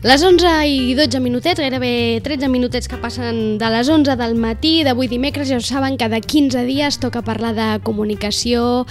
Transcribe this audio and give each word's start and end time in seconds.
Les 0.00 0.22
11 0.24 0.48
i 0.64 0.94
12 0.96 1.20
minutets, 1.20 1.60
gairebé 1.60 2.22
13 2.24 2.48
minutets 2.48 2.88
que 2.88 2.96
passen 2.96 3.58
de 3.60 3.68
les 3.68 3.88
11 3.92 4.14
del 4.16 4.32
matí 4.40 4.78
d'avui 4.80 5.10
dimecres, 5.12 5.50
ja 5.52 5.58
ho 5.58 5.60
saben 5.60 5.98
que 6.00 6.08
de 6.08 6.22
15 6.24 6.62
dies 6.64 6.96
toca 7.02 7.20
parlar 7.20 7.52
de 7.52 7.66
comunicació 7.84 8.86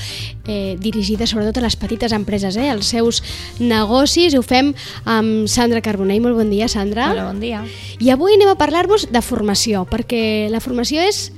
eh, 0.45 0.77
dirigida 0.77 1.25
sobretot 1.25 1.57
a 1.57 1.65
les 1.65 1.79
petites 1.81 2.13
empreses, 2.13 2.59
eh, 2.61 2.69
als 2.69 2.93
seus 2.93 3.23
negocis, 3.57 4.35
i 4.35 4.37
ho 4.37 4.45
fem 4.45 4.75
amb 5.09 5.49
Sandra 5.49 5.81
Carbonell. 5.81 6.21
Molt 6.21 6.37
bon 6.37 6.53
dia, 6.53 6.69
Sandra. 6.69 7.09
Hola, 7.09 7.25
bon 7.31 7.41
dia. 7.41 7.63
I 7.97 8.13
avui 8.13 8.37
anem 8.37 8.53
a 8.53 8.59
parlar-vos 8.61 9.07
de 9.09 9.23
formació, 9.25 9.87
perquè 9.89 10.45
la 10.53 10.61
formació 10.61 11.01
és 11.01 11.31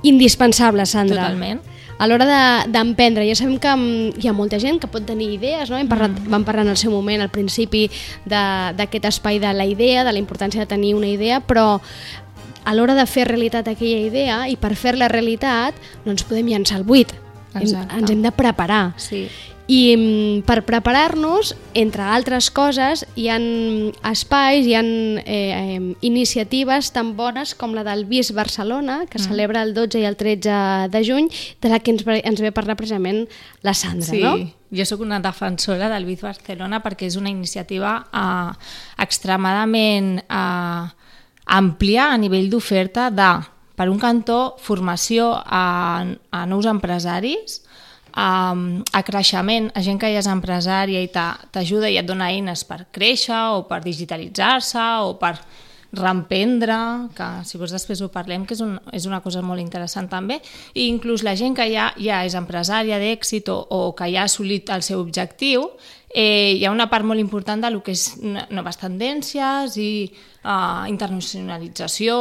indispensable, 0.00 0.88
Sandra. 0.88 1.28
Totalment 1.28 1.60
a 2.00 2.08
l'hora 2.08 2.64
d'emprendre. 2.64 3.22
De, 3.22 3.28
ja 3.28 3.36
sabem 3.36 3.58
que 3.60 3.68
mm, 3.68 4.20
hi 4.22 4.30
ha 4.30 4.32
molta 4.32 4.58
gent 4.62 4.80
que 4.80 4.88
pot 4.88 5.04
tenir 5.04 5.28
idees, 5.36 5.68
no? 5.68 5.76
Hem 5.76 5.88
parlat, 5.90 6.16
mm. 6.16 6.32
vam 6.32 6.46
parlar 6.48 6.64
en 6.64 6.72
el 6.72 6.80
seu 6.80 6.94
moment, 6.94 7.20
al 7.20 7.28
principi, 7.32 7.84
d'aquest 8.24 9.10
espai 9.12 9.38
de 9.42 9.52
la 9.52 9.68
idea, 9.68 10.06
de 10.08 10.14
la 10.16 10.22
importància 10.22 10.64
de 10.64 10.70
tenir 10.70 10.94
una 10.96 11.10
idea, 11.12 11.42
però 11.44 11.76
a 12.64 12.74
l'hora 12.74 12.96
de 12.96 13.04
fer 13.08 13.26
realitat 13.28 13.68
aquella 13.68 14.00
idea 14.08 14.40
i 14.48 14.56
per 14.60 14.72
fer-la 14.76 15.08
realitat 15.12 15.76
no 16.04 16.14
ens 16.14 16.24
podem 16.24 16.48
llançar 16.48 16.80
al 16.80 16.88
buit. 16.88 17.12
Exacte. 17.54 17.98
Ens 17.98 18.10
hem 18.10 18.24
de 18.24 18.32
preparar. 18.32 18.94
Sí. 18.96 19.26
I 19.70 19.94
mm, 19.94 20.42
per 20.48 20.64
preparar-nos, 20.66 21.52
entre 21.78 22.02
altres 22.02 22.48
coses, 22.50 23.04
hi 23.14 23.28
han 23.30 23.44
espais, 24.10 24.66
hi 24.66 24.74
han 24.74 25.20
eh, 25.22 25.94
iniciatives 26.02 26.90
tan 26.90 27.12
bones 27.14 27.52
com 27.54 27.76
la 27.76 27.84
del 27.86 28.02
BIS 28.10 28.32
Barcelona, 28.34 29.04
que 29.06 29.20
mm. 29.20 29.28
celebra 29.28 29.62
el 29.62 29.70
12 29.76 30.02
i 30.02 30.08
el 30.08 30.18
13 30.18 30.90
de 30.90 31.04
juny, 31.06 31.30
de 31.62 31.70
la 31.70 31.78
que 31.78 31.94
ens, 31.94 32.02
ens 32.02 32.42
ve 32.42 32.50
parlar 32.50 32.74
precisament 32.80 33.28
la 33.62 33.76
Sandra, 33.78 34.10
sí. 34.10 34.24
no? 34.24 34.34
Jo 34.74 34.86
sóc 34.86 35.06
una 35.06 35.22
defensora 35.22 35.86
del 35.90 36.06
BIS 36.06 36.26
Barcelona 36.26 36.82
perquè 36.82 37.06
és 37.06 37.14
una 37.18 37.30
iniciativa 37.30 37.94
eh, 38.10 38.50
extremadament 39.06 40.16
eh, 40.26 40.84
àmplia 41.46 42.10
a 42.10 42.18
nivell 42.18 42.50
d'oferta 42.50 43.06
de, 43.14 43.32
per 43.78 43.86
un 43.86 44.02
cantó, 44.02 44.56
formació 44.58 45.36
a, 45.38 46.02
a 46.34 46.46
nous 46.50 46.66
empresaris, 46.66 47.60
a, 48.12 48.52
a 48.92 49.02
creixement, 49.06 49.70
a 49.74 49.82
gent 49.84 50.00
que 50.00 50.10
ja 50.12 50.20
és 50.22 50.28
empresària 50.30 51.02
i 51.02 51.10
t'ajuda 51.10 51.90
i 51.90 51.98
et 52.00 52.06
dona 52.06 52.30
eines 52.30 52.64
per 52.68 52.84
créixer 52.92 53.40
o 53.56 53.64
per 53.68 53.82
digitalitzar-se 53.84 54.86
o 55.06 55.16
per 55.20 55.36
reemprendre, 55.92 56.76
que 57.16 57.28
si 57.44 57.58
vols 57.58 57.72
després 57.74 58.00
ho 58.02 58.10
parlem, 58.14 58.44
que 58.46 58.54
és, 58.54 58.62
un, 58.62 58.76
és 58.94 59.06
una 59.10 59.20
cosa 59.24 59.42
molt 59.42 59.62
interessant 59.62 60.06
també, 60.10 60.38
i 60.74 60.86
inclús 60.86 61.24
la 61.26 61.34
gent 61.38 61.56
que 61.58 61.66
ja, 61.72 61.90
ja 61.98 62.22
és 62.26 62.36
empresària 62.38 63.00
d'èxit 63.02 63.50
o, 63.50 63.58
o 63.58 63.80
que 63.98 64.06
ja 64.12 64.22
ha 64.22 64.30
assolit 64.30 64.70
el 64.70 64.86
seu 64.86 65.02
objectiu, 65.02 65.66
eh, 66.10 66.56
hi 66.58 66.64
ha 66.64 66.72
una 66.74 66.88
part 66.90 67.06
molt 67.06 67.20
important 67.20 67.62
de 67.62 67.70
lo 67.70 67.84
que 67.86 67.94
és 67.94 68.08
noves 68.50 68.80
tendències 68.80 69.76
i 69.78 69.92
uh, 70.42 70.88
internacionalització... 70.90 72.16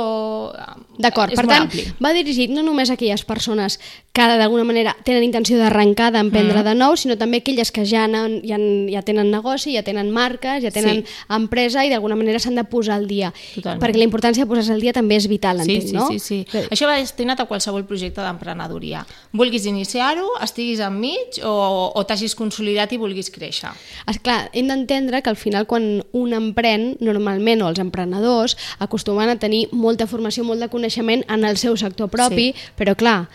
Uh, 0.54 0.76
D'acord, 1.00 1.34
per 1.34 1.46
tant, 1.48 1.66
ampli. 1.66 1.86
va 2.04 2.12
dirigit 2.14 2.52
no 2.54 2.62
només 2.66 2.92
a 2.92 2.98
aquelles 3.00 3.24
persones 3.26 3.80
que 4.14 4.26
d'alguna 4.40 4.66
manera 4.68 4.94
tenen 5.08 5.24
intenció 5.24 5.58
d'arrencar, 5.58 6.10
d'emprendre 6.14 6.60
mm. 6.60 6.68
de 6.68 6.74
nou, 6.76 6.96
sinó 7.00 7.16
també 7.18 7.40
aquelles 7.40 7.72
que 7.72 7.86
ja, 7.88 8.04
han, 8.06 8.40
ja, 8.44 8.58
han, 8.60 8.90
ja 8.92 9.02
tenen 9.06 9.32
negoci, 9.32 9.74
ja 9.78 9.84
tenen 9.86 10.12
marques, 10.14 10.62
ja 10.66 10.74
tenen 10.76 11.02
sí. 11.06 11.18
empresa 11.40 11.86
i 11.88 11.94
d'alguna 11.94 12.18
manera 12.20 12.42
s'han 12.42 12.60
de 12.60 12.66
posar 12.70 12.98
al 13.00 13.08
dia. 13.10 13.32
Totalment. 13.56 13.82
Perquè 13.82 14.02
la 14.02 14.08
importància 14.10 14.46
de 14.46 14.52
posar-se 14.52 14.76
al 14.76 14.84
dia 14.84 14.94
també 14.94 15.18
és 15.18 15.30
vital, 15.32 15.64
sí, 15.64 15.80
entenc, 15.80 15.90
sí, 15.90 15.96
no? 15.96 16.08
Sí, 16.12 16.20
sí, 16.20 16.42
sí. 16.52 16.66
Això 16.68 16.90
va 16.90 17.00
destinat 17.00 17.40
a 17.40 17.48
qualsevol 17.50 17.88
projecte 17.90 18.26
d'emprenedoria. 18.26 19.06
Vulguis 19.32 19.70
iniciar-ho, 19.70 20.36
estiguis 20.44 20.84
enmig 20.84 21.40
o, 21.48 21.56
o 21.96 22.06
t'hagis 22.06 22.36
consolidat 22.38 22.94
i 22.94 23.00
vulguis 23.02 23.32
créixer. 23.32 23.72
Esclar, 24.10 24.50
hem 24.54 24.70
d'entendre 24.72 25.22
que 25.22 25.30
al 25.30 25.40
final 25.40 25.68
quan 25.70 26.02
un 26.16 26.34
emprèn, 26.34 26.96
normalment, 27.04 27.62
o 27.62 27.70
els 27.70 27.80
emprenedors 27.80 28.00
emprenedors 28.00 28.58
acostumen 28.80 29.30
a 29.30 29.38
tenir 29.40 29.68
molta 29.72 30.08
formació, 30.08 30.46
molt 30.48 30.62
de 30.64 30.70
coneixement 30.72 31.24
en 31.30 31.46
el 31.46 31.58
seu 31.58 31.78
sector 31.78 32.10
propi, 32.10 32.52
sí. 32.54 32.72
però 32.78 32.96
clar, 32.96 33.28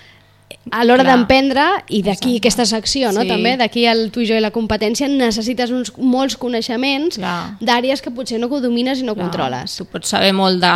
a 0.71 0.85
l'hora 0.85 1.05
d'emprendre, 1.07 1.65
i 1.93 2.01
d'aquí 2.05 2.37
aquesta 2.39 2.65
secció, 2.67 3.11
no? 3.13 3.23
Sí. 3.25 3.31
també, 3.31 3.55
d'aquí 3.61 3.85
el 3.91 4.09
tu 4.15 4.23
i 4.25 4.29
jo 4.29 4.37
i 4.37 4.43
la 4.43 4.53
competència, 4.55 5.09
necessites 5.11 5.73
uns 5.75 5.93
molts 5.99 6.37
coneixements 6.41 7.19
d'àrees 7.61 8.03
que 8.03 8.13
potser 8.15 8.41
no 8.41 8.49
que 8.51 8.61
domines 8.65 9.03
i 9.03 9.07
no 9.07 9.15
Clar. 9.15 9.27
controles. 9.29 9.77
Tu 9.79 9.87
pots 9.91 10.15
saber 10.15 10.33
molt 10.37 10.63
de, 10.63 10.75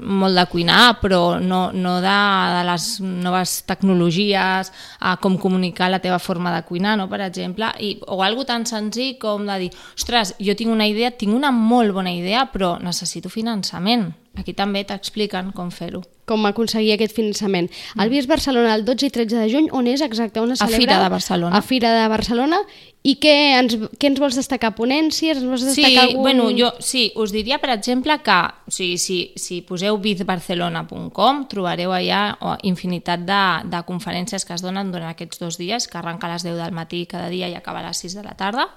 molt 0.00 0.38
de 0.38 0.46
cuinar, 0.50 0.98
però 1.02 1.38
no, 1.40 1.68
no 1.72 1.98
de, 2.04 2.16
de 2.56 2.64
les 2.70 2.88
noves 3.04 3.56
tecnologies, 3.68 4.72
a 5.00 5.16
com 5.22 5.38
comunicar 5.38 5.90
la 5.92 6.02
teva 6.02 6.18
forma 6.18 6.54
de 6.54 6.64
cuinar, 6.66 6.96
no? 6.98 7.08
per 7.08 7.22
exemple, 7.24 7.70
i, 7.80 7.94
o 8.08 8.22
algo 8.24 8.44
tan 8.48 8.66
senzill 8.66 9.16
com 9.22 9.46
de 9.46 9.60
dir, 9.66 9.70
ostres, 9.94 10.34
jo 10.42 10.56
tinc 10.58 10.72
una 10.72 10.88
idea, 10.90 11.14
tinc 11.14 11.34
una 11.36 11.52
molt 11.54 11.94
bona 11.94 12.12
idea, 12.12 12.48
però 12.52 12.76
necessito 12.82 13.32
finançament. 13.32 14.10
Aquí 14.34 14.50
també 14.56 14.82
t'expliquen 14.82 15.52
com 15.54 15.70
fer-ho 15.70 16.02
com 16.28 16.46
aconseguir 16.48 16.94
aquest 16.96 17.14
finançament. 17.16 17.70
El 18.00 18.10
BIS 18.12 18.28
Barcelona 18.30 18.74
el 18.78 18.84
12 18.84 19.08
i 19.08 19.14
13 19.14 19.44
de 19.44 19.52
juny, 19.52 19.70
on 19.72 19.88
és 19.90 20.04
exacte? 20.04 20.40
On 20.40 20.52
es 20.52 20.62
celebra? 20.62 20.76
A 20.76 20.80
Fira 20.80 20.98
de 21.02 21.12
Barcelona. 21.18 21.56
A 21.56 21.62
Fira 21.62 21.94
de 22.00 22.08
Barcelona. 22.08 22.64
I 23.04 23.18
què 23.20 23.32
ens, 23.58 23.74
què 24.00 24.08
ens 24.08 24.20
vols 24.20 24.36
destacar? 24.38 24.70
Ponències? 24.78 25.36
Ens 25.36 25.44
vols 25.44 25.60
destacar 25.66 25.90
sí, 25.90 25.98
algun... 26.14 26.22
bueno, 26.24 26.46
jo, 26.56 26.70
sí, 26.80 27.10
us 27.20 27.34
diria, 27.36 27.58
per 27.60 27.68
exemple, 27.74 28.16
que 28.24 28.36
o 28.64 28.72
sigui, 28.72 28.96
si, 28.96 29.18
si 29.36 29.58
poseu 29.68 29.98
bizbarcelona.com 30.00 31.42
trobareu 31.52 31.92
allà 31.92 32.22
infinitat 32.64 33.26
de, 33.28 33.42
de 33.68 33.82
conferències 33.84 34.48
que 34.48 34.56
es 34.56 34.64
donen 34.64 34.88
durant 34.94 35.10
aquests 35.10 35.42
dos 35.42 35.60
dies, 35.60 35.84
que 35.84 36.00
arrenca 36.00 36.30
a 36.30 36.32
les 36.32 36.48
10 36.48 36.56
del 36.56 36.72
matí 36.72 37.02
cada 37.10 37.28
dia 37.28 37.52
i 37.52 37.58
acaba 37.58 37.84
a 37.84 37.90
les 37.90 38.00
6 38.00 38.16
de 38.16 38.24
la 38.24 38.32
tarda. 38.40 38.70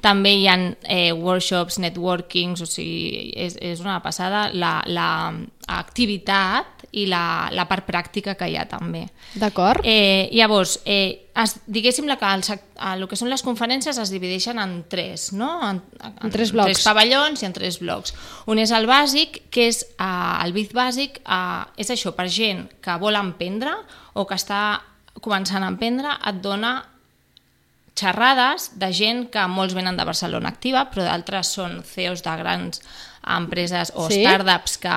També 0.00 0.32
hi 0.38 0.48
ha 0.48 0.56
eh, 0.56 1.12
workshops, 1.12 1.76
networkings, 1.84 2.64
o 2.64 2.70
sigui, 2.70 3.28
és, 3.36 3.60
és 3.60 3.84
una 3.84 3.98
passada 4.00 4.46
la, 4.56 4.78
la 4.88 5.10
activitat 5.66 6.84
i 6.96 7.06
la, 7.10 7.50
la 7.52 7.66
part 7.68 7.84
pràctica 7.88 8.36
que 8.38 8.46
hi 8.48 8.54
ha 8.56 8.64
també. 8.70 9.02
D'acord. 9.34 9.82
Eh, 9.84 10.30
llavors, 10.32 10.78
eh, 10.86 11.28
es, 11.34 11.56
diguéssim 11.66 12.06
la 12.06 12.16
que 12.20 12.30
el, 12.30 12.44
el 12.92 13.06
que 13.10 13.18
són 13.18 13.30
les 13.32 13.42
conferències 13.44 13.98
es 13.98 14.12
divideixen 14.14 14.60
en 14.62 14.78
tres, 14.88 15.32
no? 15.36 15.50
En, 15.66 15.82
en, 15.98 16.16
en 16.22 16.34
tres 16.34 16.54
blocs. 16.54 16.70
tres 16.70 16.86
pavellons 16.86 17.42
i 17.42 17.48
en 17.50 17.56
tres 17.56 17.80
blocs. 17.82 18.14
Un 18.46 18.62
és 18.62 18.72
el 18.72 18.86
bàsic, 18.88 19.42
que 19.50 19.66
és 19.72 19.82
eh, 19.98 20.10
el 20.46 20.54
BIT 20.56 20.76
bàsic, 20.76 21.20
eh, 21.26 21.82
és 21.82 21.90
això, 21.92 22.14
per 22.16 22.28
gent 22.30 22.68
que 22.80 22.98
vol 23.02 23.18
emprendre 23.18 23.74
o 24.14 24.24
que 24.24 24.38
està 24.38 24.62
començant 25.20 25.64
a 25.64 25.72
emprendre, 25.72 26.14
et 26.30 26.40
dona 26.44 26.78
xerrades 27.96 28.70
de 28.78 28.92
gent 28.92 29.26
que 29.32 29.42
molts 29.48 29.74
venen 29.74 29.96
de 29.96 30.04
Barcelona 30.04 30.52
Activa, 30.52 30.86
però 30.92 31.06
d'altres 31.06 31.54
són 31.56 31.80
CEOs 31.82 32.22
de 32.22 32.34
grans 32.38 32.82
empreses 33.36 33.90
o 33.96 34.06
sí? 34.12 34.20
startups 34.20 34.76
que 34.78 34.96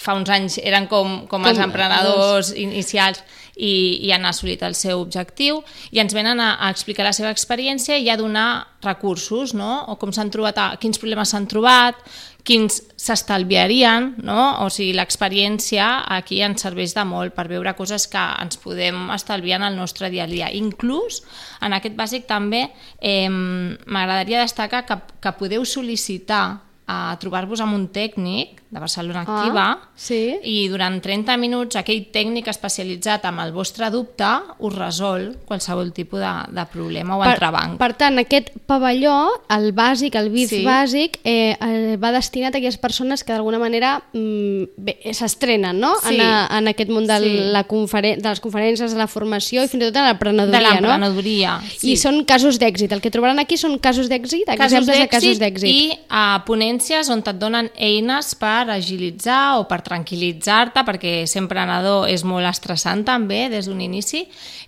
fa 0.00 0.14
uns 0.18 0.30
anys 0.32 0.58
eren 0.58 0.88
com, 0.90 1.22
com, 1.24 1.40
com 1.40 1.48
els 1.48 1.60
emprenedors 1.62 2.52
inicials 2.58 3.22
i, 3.54 4.02
i 4.02 4.10
han 4.12 4.26
assolit 4.26 4.62
el 4.66 4.74
seu 4.74 5.00
objectiu 5.00 5.60
i 5.94 6.00
ens 6.02 6.14
venen 6.16 6.40
a, 6.42 6.54
a 6.58 6.70
explicar 6.74 7.06
la 7.06 7.14
seva 7.14 7.30
experiència 7.34 7.98
i 7.98 8.10
a 8.10 8.18
donar 8.18 8.66
recursos, 8.84 9.54
no? 9.54 9.84
o 9.88 9.96
com 10.00 10.12
s'han 10.12 10.32
trobat, 10.34 10.58
a, 10.58 10.66
quins 10.82 11.00
problemes 11.00 11.30
s'han 11.30 11.46
trobat, 11.50 12.00
quins 12.44 12.82
s'estalviarien, 13.00 14.10
no? 14.26 14.40
o 14.64 14.68
sigui, 14.72 14.92
l'experiència 14.98 15.86
aquí 16.18 16.42
ens 16.44 16.66
serveix 16.66 16.92
de 16.96 17.06
molt 17.08 17.36
per 17.36 17.46
veure 17.48 17.72
coses 17.78 18.08
que 18.10 18.24
ens 18.42 18.60
podem 18.60 19.08
estalviar 19.14 19.62
en 19.62 19.70
el 19.70 19.78
nostre 19.80 20.10
dia 20.12 20.26
a 20.26 20.30
dia. 20.30 20.50
Inclús, 20.52 21.22
en 21.64 21.78
aquest 21.78 21.96
bàsic 21.96 22.28
també 22.28 22.66
eh, 23.00 23.30
m'agradaria 23.30 24.44
destacar 24.44 24.84
que, 24.84 25.00
que 25.22 25.36
podeu 25.38 25.64
sol·licitar 25.64 26.44
a 26.84 27.16
trobar-vos 27.16 27.62
amb 27.64 27.78
un 27.78 27.86
tècnic 27.88 28.60
de 28.74 28.80
Barcelona 28.80 29.20
Activa 29.22 29.64
ah, 29.70 29.88
sí. 29.94 30.34
i 30.42 30.66
durant 30.66 30.96
30 30.98 31.36
minuts 31.38 31.78
aquell 31.78 32.08
tècnic 32.10 32.48
especialitzat 32.50 33.28
amb 33.28 33.44
el 33.44 33.52
vostre 33.54 33.86
dubte 33.94 34.26
us 34.66 34.74
resol 34.74 35.28
qualsevol 35.46 35.92
tipus 35.94 36.18
de, 36.18 36.32
de 36.56 36.64
problema 36.72 37.14
o 37.14 37.22
per, 37.22 37.36
entrebanc. 37.36 37.76
Per 37.78 37.90
tant, 38.00 38.18
aquest 38.18 38.50
pavelló, 38.66 39.14
el 39.54 39.68
bàsic, 39.76 40.18
el 40.18 40.32
BIF 40.34 40.50
sí. 40.56 40.62
bàsic, 40.66 41.20
eh, 41.22 41.54
eh, 41.54 41.94
va 42.02 42.10
destinat 42.16 42.56
a 42.56 42.58
aquelles 42.58 42.80
persones 42.82 43.22
que 43.22 43.30
d'alguna 43.30 43.60
manera 43.62 43.92
mm, 44.10 44.90
s'estrenen 45.14 45.78
no? 45.78 45.92
sí. 46.02 46.16
en, 46.16 46.24
a, 46.26 46.32
en 46.58 46.72
aquest 46.72 46.90
món 46.90 47.06
de, 47.06 47.20
sí. 47.22 47.32
la 47.54 47.62
conferen 47.70 48.18
de 48.18 48.34
les 48.34 48.42
conferències, 48.42 48.90
de 48.90 48.98
la 48.98 49.06
formació 49.06 49.62
i 49.62 49.70
fins 49.70 49.84
i 49.84 49.86
tot 49.86 50.00
de 50.00 50.06
l'emprenedoria. 50.08 50.58
De 50.58 50.66
l'emprenedoria, 50.66 51.54
no? 51.62 51.76
sí. 51.76 51.94
I 51.94 51.96
són 52.00 52.24
casos 52.26 52.58
d'èxit. 52.58 52.90
El 52.90 53.04
que 53.04 53.14
trobaran 53.14 53.38
aquí 53.38 53.54
són 53.60 53.78
casos 53.78 54.10
d'èxit, 54.10 54.50
exemples 54.50 54.98
de 54.98 55.08
casos 55.14 55.38
d'èxit. 55.38 55.70
I 55.70 55.94
a 56.10 56.26
uh, 56.40 56.44
ponències 56.50 57.14
on 57.14 57.22
et 57.22 57.38
donen 57.38 57.70
eines 57.78 58.34
per 58.34 58.63
per 58.64 58.74
agilitzar 58.78 59.58
o 59.60 59.66
per 59.70 59.80
tranquil·litzar-te, 59.86 60.84
perquè 60.86 61.14
ser 61.30 61.42
emprenedor 61.44 62.08
és 62.10 62.24
molt 62.26 62.48
estressant 62.48 63.04
també 63.06 63.46
des 63.52 63.68
d'un 63.68 63.80
inici. 63.84 64.24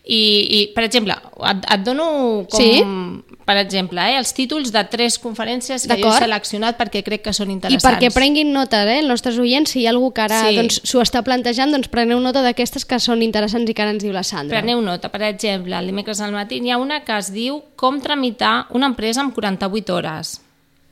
I, 0.06 0.20
I, 0.20 0.60
per 0.76 0.84
exemple, 0.86 1.16
et, 1.50 1.64
et 1.74 1.82
dono 1.82 2.06
com, 2.46 2.60
sí? 2.60 2.84
per 3.46 3.56
exemple, 3.58 4.02
eh, 4.04 4.20
els 4.20 4.30
títols 4.36 4.70
de 4.74 4.84
tres 4.90 5.16
conferències 5.22 5.88
que 5.88 5.98
jo 5.98 6.12
he 6.12 6.20
seleccionat 6.20 6.78
perquè 6.78 7.02
crec 7.06 7.24
que 7.26 7.34
són 7.34 7.50
interessants. 7.50 7.82
I 7.82 7.88
perquè 7.88 8.12
prenguin 8.14 8.52
nota, 8.54 8.84
eh, 8.86 9.00
els 9.00 9.10
nostres 9.10 9.40
oients, 9.42 9.72
si 9.72 9.82
hi 9.82 9.88
ha 9.88 9.94
algú 9.94 10.12
que 10.14 10.26
ara 10.28 10.44
sí. 10.46 10.54
doncs, 10.60 10.80
s'ho 10.86 11.02
està 11.02 11.24
plantejant, 11.26 11.74
doncs 11.74 11.90
preneu 11.90 12.22
nota 12.22 12.44
d'aquestes 12.46 12.86
que 12.86 13.00
són 13.02 13.24
interessants 13.26 13.70
i 13.70 13.74
que 13.74 13.86
ara 13.86 13.96
ens 13.96 14.06
diu 14.06 14.14
la 14.14 14.24
Sandra. 14.26 14.60
Preneu 14.60 14.84
nota, 14.84 15.10
per 15.10 15.24
exemple, 15.32 15.74
el 15.74 15.90
dimecres 15.90 16.22
al 16.22 16.34
matí 16.36 16.62
hi 16.62 16.70
ha 16.70 16.78
una 16.82 17.02
que 17.06 17.16
es 17.16 17.32
diu 17.34 17.62
Com 17.76 17.98
tramitar 18.00 18.66
una 18.74 18.86
empresa 18.88 19.20
en 19.20 19.30
48 19.34 19.94
hores 19.94 20.36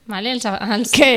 Vale? 0.06 0.32
Els, 0.36 0.44
els, 0.44 0.90
Que, 0.92 1.08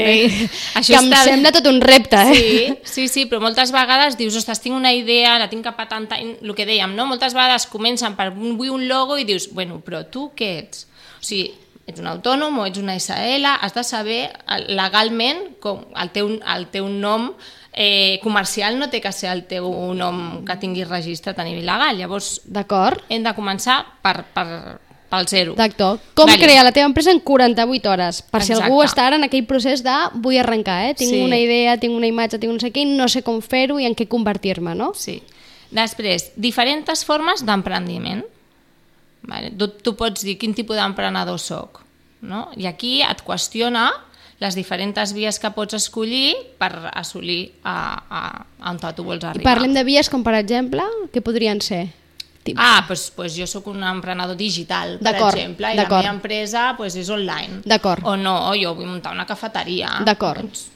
Això 0.80 0.94
que 0.94 1.00
em 1.02 1.10
està- 1.12 1.24
sembla 1.28 1.52
tot 1.52 1.66
un 1.68 1.82
repte, 1.84 2.16
eh? 2.16 2.36
Sí, 2.36 2.78
sí, 2.88 3.08
sí, 3.12 3.26
però 3.28 3.42
moltes 3.44 3.74
vegades 3.76 4.16
dius, 4.16 4.38
ostres, 4.40 4.62
tinc 4.64 4.76
una 4.78 4.94
idea, 4.96 5.38
la 5.42 5.50
tinc 5.52 5.66
a 5.68 5.76
patentar, 5.76 6.22
el 6.24 6.56
que 6.56 6.66
dèiem, 6.66 6.96
no? 6.96 7.06
Moltes 7.06 7.36
vegades 7.36 7.68
comencen 7.68 8.16
per 8.16 8.30
un, 8.32 8.56
vull 8.58 8.72
un 8.72 8.88
logo 8.88 9.18
i 9.20 9.26
dius, 9.28 9.50
bueno, 9.52 9.82
però 9.84 10.06
tu 10.10 10.30
què 10.38 10.54
ets? 10.64 10.86
O 11.20 11.24
sigui, 11.28 11.52
ets 11.88 12.00
un 12.00 12.08
autònom 12.08 12.58
o 12.60 12.66
ets 12.68 12.80
una 12.80 12.96
SL, 12.96 13.46
has 13.60 13.76
de 13.76 13.84
saber 13.84 14.22
eh, 14.32 14.64
legalment 14.72 15.58
com 15.60 15.84
el 15.96 16.10
teu, 16.16 16.32
el 16.40 16.68
teu 16.72 16.88
nom 16.88 17.34
eh, 17.74 18.20
comercial 18.24 18.80
no 18.80 18.88
té 18.90 19.02
que 19.04 19.12
ser 19.12 19.30
el 19.36 19.44
teu 19.52 19.68
nom 20.00 20.46
que 20.48 20.56
tinguis 20.64 20.88
registrat 20.88 21.38
a 21.40 21.44
nivell 21.44 21.68
legal. 21.68 22.00
Llavors, 22.00 22.38
D'acord? 22.46 23.04
hem 23.10 23.24
de 23.28 23.36
començar 23.36 23.82
per, 24.02 24.22
per, 24.34 24.48
pel 25.10 25.28
zero. 25.28 25.54
D'actor. 25.56 26.00
Com 26.14 26.28
Vale. 26.28 26.40
crear 26.42 26.64
la 26.66 26.72
teva 26.76 26.86
empresa 26.90 27.12
en 27.12 27.20
48 27.20 27.90
hores? 27.92 28.22
Per 28.22 28.42
si 28.44 28.54
algú 28.54 28.82
Exacte. 28.82 28.88
està 29.02 29.08
ara 29.08 29.16
en 29.16 29.24
aquell 29.24 29.46
procés 29.48 29.84
de 29.84 29.96
vull 30.16 30.38
arrencar, 30.38 30.90
eh? 30.90 30.96
Tinc 30.96 31.12
Sí. 31.12 31.22
una 31.24 31.38
idea, 31.38 31.78
tinc 31.78 31.96
una 31.96 32.08
imatge, 32.08 32.40
tinc 32.40 32.52
no 32.54 32.60
sé 32.60 32.72
què, 32.74 32.84
i 32.84 32.86
no 32.86 33.08
sé 33.08 33.24
com 33.24 33.42
fer-ho 33.42 33.80
i 33.80 33.86
en 33.86 33.96
què 33.96 34.08
convertir-me, 34.08 34.76
no? 34.76 34.94
Sí. 34.94 35.22
Després, 35.72 36.32
diferents 36.36 37.04
formes 37.06 37.46
d'emprendiment. 37.46 38.24
Vale? 39.28 39.52
Tu, 39.52 39.68
tu 39.84 39.96
pots 39.96 40.24
dir 40.24 40.38
quin 40.38 40.54
tipus 40.54 40.76
d'emprenedor 40.78 41.40
sóc. 41.40 41.82
No? 42.22 42.50
I 42.56 42.66
aquí 42.66 43.02
et 43.04 43.24
qüestiona 43.24 43.92
les 44.40 44.56
diferents 44.56 45.14
vies 45.14 45.40
que 45.42 45.50
pots 45.52 45.74
escollir 45.74 46.36
per 46.60 46.72
assolir 46.94 47.52
a, 47.64 47.76
a, 48.10 48.22
a 48.62 48.72
on 48.72 48.78
tu 48.96 49.04
vols 49.04 49.24
I 49.24 49.28
arribar. 49.32 49.54
parlem 49.56 49.74
de 49.74 49.84
vies 49.84 50.10
com, 50.10 50.24
per 50.24 50.36
exemple, 50.38 50.84
què 51.14 51.22
podrien 51.22 51.62
ser? 51.62 51.88
Tip. 52.48 52.58
Ah, 52.60 52.82
doncs 52.88 53.10
pues 53.16 53.36
jo 53.38 53.46
sóc 53.50 53.68
un 53.72 53.84
emprenedor 53.84 54.38
digital, 54.40 54.98
per 55.04 55.14
exemple, 55.18 55.74
i 55.74 55.78
la 55.78 55.84
meva 55.90 56.10
empresa 56.16 56.74
pues, 56.78 56.96
és 56.96 57.10
online. 57.14 57.62
D'acord. 57.68 58.06
O 58.08 58.16
no, 58.18 58.36
o 58.50 58.56
jo 58.58 58.74
vull 58.78 58.88
muntar 58.90 59.14
una 59.16 59.26
cafeteria. 59.28 59.98
D'acord. 60.08 60.42
Doncs, 60.48 60.68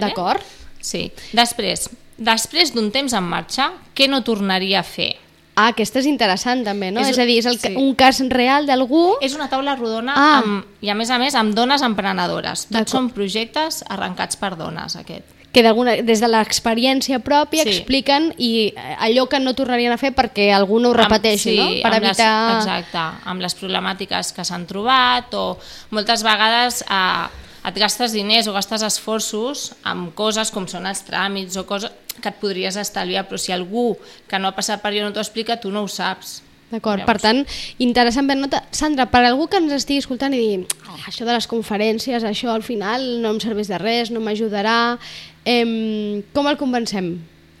D'acord? 0.00 0.42
Sí. 0.80 1.06
Després, 1.32 1.88
després 2.16 2.72
d'un 2.74 2.90
temps 2.94 3.12
en 3.16 3.24
marxa, 3.24 3.70
què 3.96 4.08
no 4.08 4.22
tornaria 4.24 4.80
a 4.80 4.86
fer? 4.86 5.14
Ah, 5.58 5.72
aquesta 5.72 5.98
és 5.98 6.06
interessant 6.06 6.60
també, 6.62 6.92
no? 6.94 7.00
És- 7.02 7.08
És, 7.10 7.18
a 7.18 7.24
dir, 7.26 7.38
és 7.40 7.46
el, 7.50 7.56
sí. 7.58 7.72
un 7.74 7.94
cas 7.98 8.20
real 8.30 8.64
d'algú... 8.68 9.16
És 9.20 9.34
una 9.34 9.48
taula 9.50 9.74
rodona 9.74 10.12
Ah. 10.14 10.38
amb, 10.38 10.64
i 10.80 10.88
a 10.88 10.94
més 10.94 11.10
a 11.10 11.18
més 11.18 11.34
amb 11.34 11.52
dones 11.56 11.82
emprenedores. 11.82 12.68
Tots 12.70 12.92
són 12.94 13.08
projectes 13.10 13.80
arrencats 13.90 14.36
per 14.38 14.52
dones, 14.56 14.94
aquest. 14.94 15.24
Que 15.52 15.62
des 16.04 16.20
de 16.20 16.28
l'experiència 16.28 17.18
pròpia 17.24 17.64
Sí. 17.64 17.70
expliquen 17.70 18.34
i 18.36 18.72
eh, 18.76 18.96
allò 19.00 19.28
que 19.28 19.40
no 19.40 19.54
tornarien 19.54 19.92
a 19.92 19.96
fer 19.98 20.12
perquè 20.14 20.50
algú 20.52 20.78
no 20.80 20.90
ho 20.90 20.94
repeteixi, 20.94 21.56
amb, 21.58 21.58
no? 21.58 21.68
sí, 21.74 21.82
Per 21.82 21.92
amb 21.92 22.04
evitar... 22.04 22.32
Les, 22.54 22.64
exacte, 22.66 23.04
amb 23.24 23.40
les 23.40 23.54
problemàtiques 23.56 24.32
que 24.36 24.44
s'han 24.44 24.66
trobat 24.66 25.32
o 25.34 25.58
moltes 25.90 26.22
vegades 26.22 26.82
eh, 26.84 27.68
et 27.68 27.74
gastes 27.80 28.12
diners 28.12 28.46
o 28.48 28.52
gastes 28.52 28.82
esforços 28.86 29.72
amb 29.84 30.12
coses 30.14 30.50
com 30.54 30.68
són 30.68 30.86
els 30.86 31.02
tràmits 31.08 31.56
o 31.56 31.64
coses 31.66 31.90
que 32.20 32.28
et 32.32 32.38
podries 32.40 32.76
estalviar, 32.76 33.26
però 33.28 33.38
si 33.38 33.52
algú 33.54 33.92
que 34.28 34.38
no 34.38 34.48
ha 34.48 34.54
passat 34.56 34.80
per 34.82 34.90
allò 34.92 35.04
no 35.06 35.12
t'ho 35.14 35.20
explica, 35.22 35.56
tu 35.60 35.70
no 35.70 35.84
ho 35.84 35.88
saps. 35.88 36.42
D'acord, 36.68 37.00
per 37.06 37.14
tant, 37.16 37.38
interessant 37.80 38.26
per 38.28 38.34
nota. 38.36 38.58
Sandra, 38.76 39.06
per 39.08 39.22
algú 39.24 39.46
que 39.48 39.56
ens 39.56 39.72
estigui 39.72 40.02
escoltant 40.02 40.34
i 40.34 40.40
dir 40.42 40.66
"Ah, 40.84 40.98
això 41.08 41.24
de 41.24 41.32
les 41.32 41.46
conferències, 41.48 42.22
això 42.24 42.50
al 42.52 42.62
final 42.62 43.22
no 43.22 43.30
em 43.30 43.38
serveix 43.40 43.68
de 43.68 43.78
res, 43.78 44.10
no 44.10 44.20
m'ajudarà, 44.20 44.98
em, 45.44 46.22
com 46.34 46.48
el 46.48 46.58
convencem? 46.60 47.12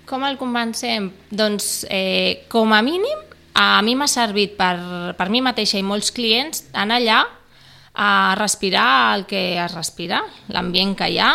Com 0.08 0.24
el 0.24 0.38
convencem? 0.40 1.10
Doncs, 1.30 1.86
eh, 1.90 2.44
com 2.48 2.72
a 2.72 2.82
mínim, 2.82 3.26
a 3.58 3.82
mi 3.82 3.96
m'ha 3.98 4.08
servit 4.08 4.56
per, 4.56 4.78
per 5.18 5.28
mi 5.28 5.42
mateixa 5.42 5.78
i 5.80 5.84
molts 5.84 6.12
clients 6.14 6.64
anar 6.72 7.00
allà 7.02 7.20
a 7.98 8.34
respirar 8.38 9.16
el 9.16 9.26
que 9.26 9.58
es 9.58 9.74
respira, 9.74 10.22
l'ambient 10.54 10.94
que 10.96 11.08
hi 11.10 11.18
ha, 11.18 11.32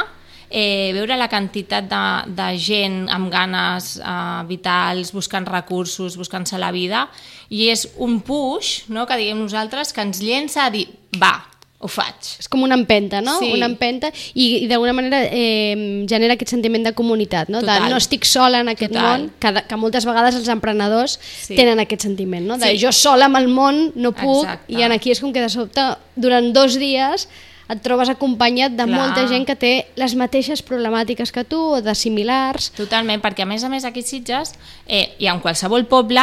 eh, 0.54 0.94
veure 0.96 1.18
la 1.18 1.28
quantitat 1.28 1.90
de, 1.90 2.04
de 2.38 2.48
gent 2.62 3.10
amb 3.12 3.28
ganes 3.34 3.98
eh, 3.98 4.44
vitals, 4.48 5.12
buscant 5.12 5.50
recursos, 5.50 6.16
buscant-se 6.16 6.62
la 6.62 6.72
vida, 6.72 7.08
i 7.50 7.68
és 7.74 7.88
un 7.98 8.22
push, 8.24 8.86
no?, 8.94 9.08
que 9.10 9.18
diguem 9.20 9.42
nosaltres, 9.44 9.92
que 9.92 10.06
ens 10.06 10.22
llença 10.24 10.68
a 10.68 10.72
dir, 10.72 10.86
va, 11.20 11.36
ho 11.84 11.90
faig. 11.92 12.16
És 12.40 12.48
com 12.48 12.64
una 12.64 12.78
empenta, 12.80 13.20
no? 13.22 13.36
Sí. 13.42 13.52
Una 13.54 13.68
empenta 13.68 14.10
i, 14.34 14.64
i 14.64 14.68
d'alguna 14.72 14.94
manera 14.96 15.20
eh, 15.30 16.06
genera 16.10 16.38
aquest 16.38 16.54
sentiment 16.56 16.86
de 16.88 16.94
comunitat, 16.96 17.50
no? 17.52 17.60
Total. 17.60 17.84
De 17.84 17.94
no 17.94 18.00
estic 18.00 18.24
sola 18.30 18.62
en 18.64 18.72
aquest 18.72 18.94
Total. 18.94 19.28
món, 19.28 19.32
que, 19.40 19.54
que 19.68 19.80
moltes 19.82 20.08
vegades 20.08 20.36
els 20.40 20.48
emprenedors 20.54 21.20
Sí. 21.44 21.56
tenen 21.60 21.80
aquest 21.84 22.08
sentiment, 22.08 22.46
no? 22.48 22.58
De 22.58 22.72
Sí. 22.72 22.80
jo 22.86 22.92
sola 22.96 23.26
amb 23.28 23.38
el 23.42 23.50
món 23.52 23.92
no 23.96 24.14
puc 24.14 24.46
Exacte. 24.46 24.74
i 24.74 24.82
en 24.84 24.92
aquí 24.96 25.12
és 25.12 25.20
com 25.20 25.34
que 25.36 25.42
de 25.44 25.50
sobte 25.52 25.82
durant 26.16 26.54
dos 26.56 26.80
dies 26.80 27.28
et 27.70 27.80
trobes 27.82 28.10
acompanyat 28.12 28.72
de 28.76 28.84
Clar. 28.86 28.88
molta 29.00 29.28
gent 29.28 29.46
que 29.48 29.56
té 29.56 29.88
les 29.96 30.16
mateixes 30.20 30.62
problemàtiques 30.64 31.32
que 31.32 31.44
tu 31.48 31.60
o 31.78 31.82
de 31.82 31.96
similars. 31.96 32.72
Totalment, 32.76 33.22
perquè 33.24 33.44
a 33.44 33.46
més 33.50 33.64
a 33.64 33.70
més 33.72 33.86
aquí 33.86 34.02
Sitges 34.04 34.54
eh, 34.88 35.16
i 35.20 35.28
en 35.32 35.40
qualsevol 35.40 35.86
poble 35.88 36.22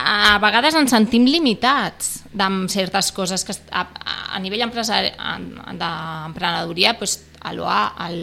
a, 0.00 0.38
vegades 0.42 0.74
ens 0.78 0.90
sentim 0.94 1.24
limitats 1.28 2.22
amb 2.38 2.68
certes 2.70 3.10
coses 3.12 3.44
que 3.46 3.52
a, 3.70 3.84
a, 3.84 3.86
a 4.36 4.38
nivell 4.42 4.60
d'emprenedoria 4.64 6.94
doncs, 6.98 7.18
a 7.40 7.54
al 8.04 8.16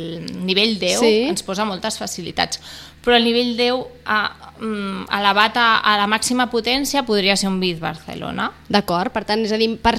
nivell 0.46 0.78
10 0.78 1.00
Sí. 1.00 1.14
ens 1.32 1.44
posa 1.44 1.66
moltes 1.66 1.98
facilitats 1.98 2.60
però 3.04 3.16
el 3.18 3.24
nivell 3.26 3.56
10 3.58 3.74
a, 4.06 4.30
mm, 4.60 5.08
elevat 5.20 5.58
a, 5.58 5.80
a 5.80 5.98
la 5.98 6.08
màxima 6.08 6.50
potència 6.52 7.04
podria 7.08 7.36
ser 7.36 7.48
un 7.50 7.60
BID 7.60 7.80
Barcelona 7.80 8.52
D'acord, 8.70 9.12
per 9.14 9.24
tant, 9.26 9.46
és 9.46 9.52
a 9.56 9.58
dir, 9.58 9.78
per, 9.80 9.96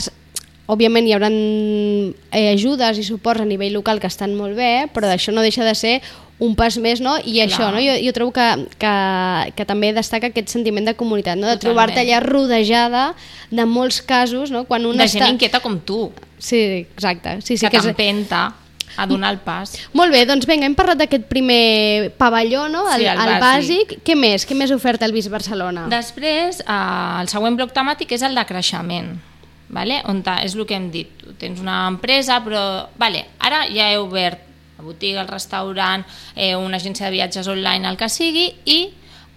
òbviament 0.69 1.07
hi 1.09 1.15
haurà 1.17 1.31
eh, 1.33 2.53
ajudes 2.53 3.01
i 3.01 3.05
suports 3.07 3.41
a 3.41 3.49
nivell 3.49 3.73
local 3.73 4.01
que 4.01 4.11
estan 4.11 4.35
molt 4.37 4.57
bé, 4.59 4.89
però 4.93 5.09
d'això 5.09 5.33
no 5.33 5.45
deixa 5.45 5.65
de 5.65 5.75
ser 5.75 5.95
un 6.39 6.55
pas 6.55 6.77
més, 6.79 7.01
no? 7.03 7.17
I 7.19 7.41
això, 7.43 7.65
Clar. 7.65 7.73
no? 7.75 7.83
Jo, 7.83 7.97
jo 8.05 8.15
trobo 8.15 8.33
que, 8.37 8.47
que, 8.79 8.95
que 9.59 9.67
també 9.67 9.91
destaca 9.97 10.31
aquest 10.31 10.53
sentiment 10.55 10.87
de 10.87 10.95
comunitat, 10.99 11.39
no? 11.39 11.49
De 11.51 11.59
trobar-te 11.59 11.99
allà 12.05 12.23
rodejada 12.23 13.11
de 13.51 13.67
molts 13.67 14.01
casos, 14.07 14.53
no? 14.55 14.65
Quan 14.71 14.87
un 14.87 14.97
de 14.97 15.09
està... 15.09 15.25
gent 15.25 15.35
inquieta 15.35 15.61
com 15.65 15.81
tu 15.83 16.09
Sí, 16.39 16.87
exacte. 16.95 17.41
Sí, 17.43 17.57
sí, 17.57 17.67
que 17.67 17.73
que 17.73 17.81
és... 17.83 17.87
t'empenta 17.91 18.53
a 18.99 19.07
donar 19.07 19.31
el 19.35 19.39
pas 19.43 19.75
Molt 19.95 20.11
bé, 20.15 20.25
doncs 20.27 20.47
vinga, 20.49 20.67
hem 20.67 20.75
parlat 20.79 20.99
d'aquest 21.03 21.27
primer 21.31 22.13
pavelló, 22.19 22.67
no? 22.71 22.85
Sí, 22.95 23.05
el, 23.05 23.11
el 23.13 23.35
el 23.35 23.43
bàsic. 23.43 23.43
bàsic. 23.43 23.97
Què 24.07 24.17
més? 24.19 24.47
Què 24.47 24.57
més 24.59 24.73
oferta 24.75 25.07
el 25.07 25.15
Vis 25.15 25.29
Barcelona? 25.31 25.87
Després, 25.91 26.63
eh, 26.63 27.21
el 27.23 27.31
següent 27.31 27.59
bloc 27.59 27.75
temàtic 27.75 28.15
és 28.17 28.27
el 28.27 28.39
de 28.39 28.47
creixement, 28.49 29.13
vale? 29.75 30.01
on 30.07 30.23
és 30.43 30.55
el 30.55 30.67
que 30.67 30.79
hem 30.79 30.91
dit. 30.95 31.11
Tu 31.23 31.35
tens 31.39 31.61
una 31.61 31.87
empresa, 31.89 32.41
però 32.45 32.89
vale, 32.99 33.27
ara 33.39 33.67
ja 33.71 33.91
he 33.93 33.99
obert 33.99 34.48
la 34.79 34.85
botiga, 34.85 35.21
el 35.23 35.29
restaurant, 35.29 36.05
eh, 36.35 36.55
una 36.57 36.79
agència 36.79 37.09
de 37.09 37.17
viatges 37.17 37.49
online, 37.51 37.89
el 37.89 37.99
que 37.99 38.09
sigui, 38.09 38.49
i 38.65 38.79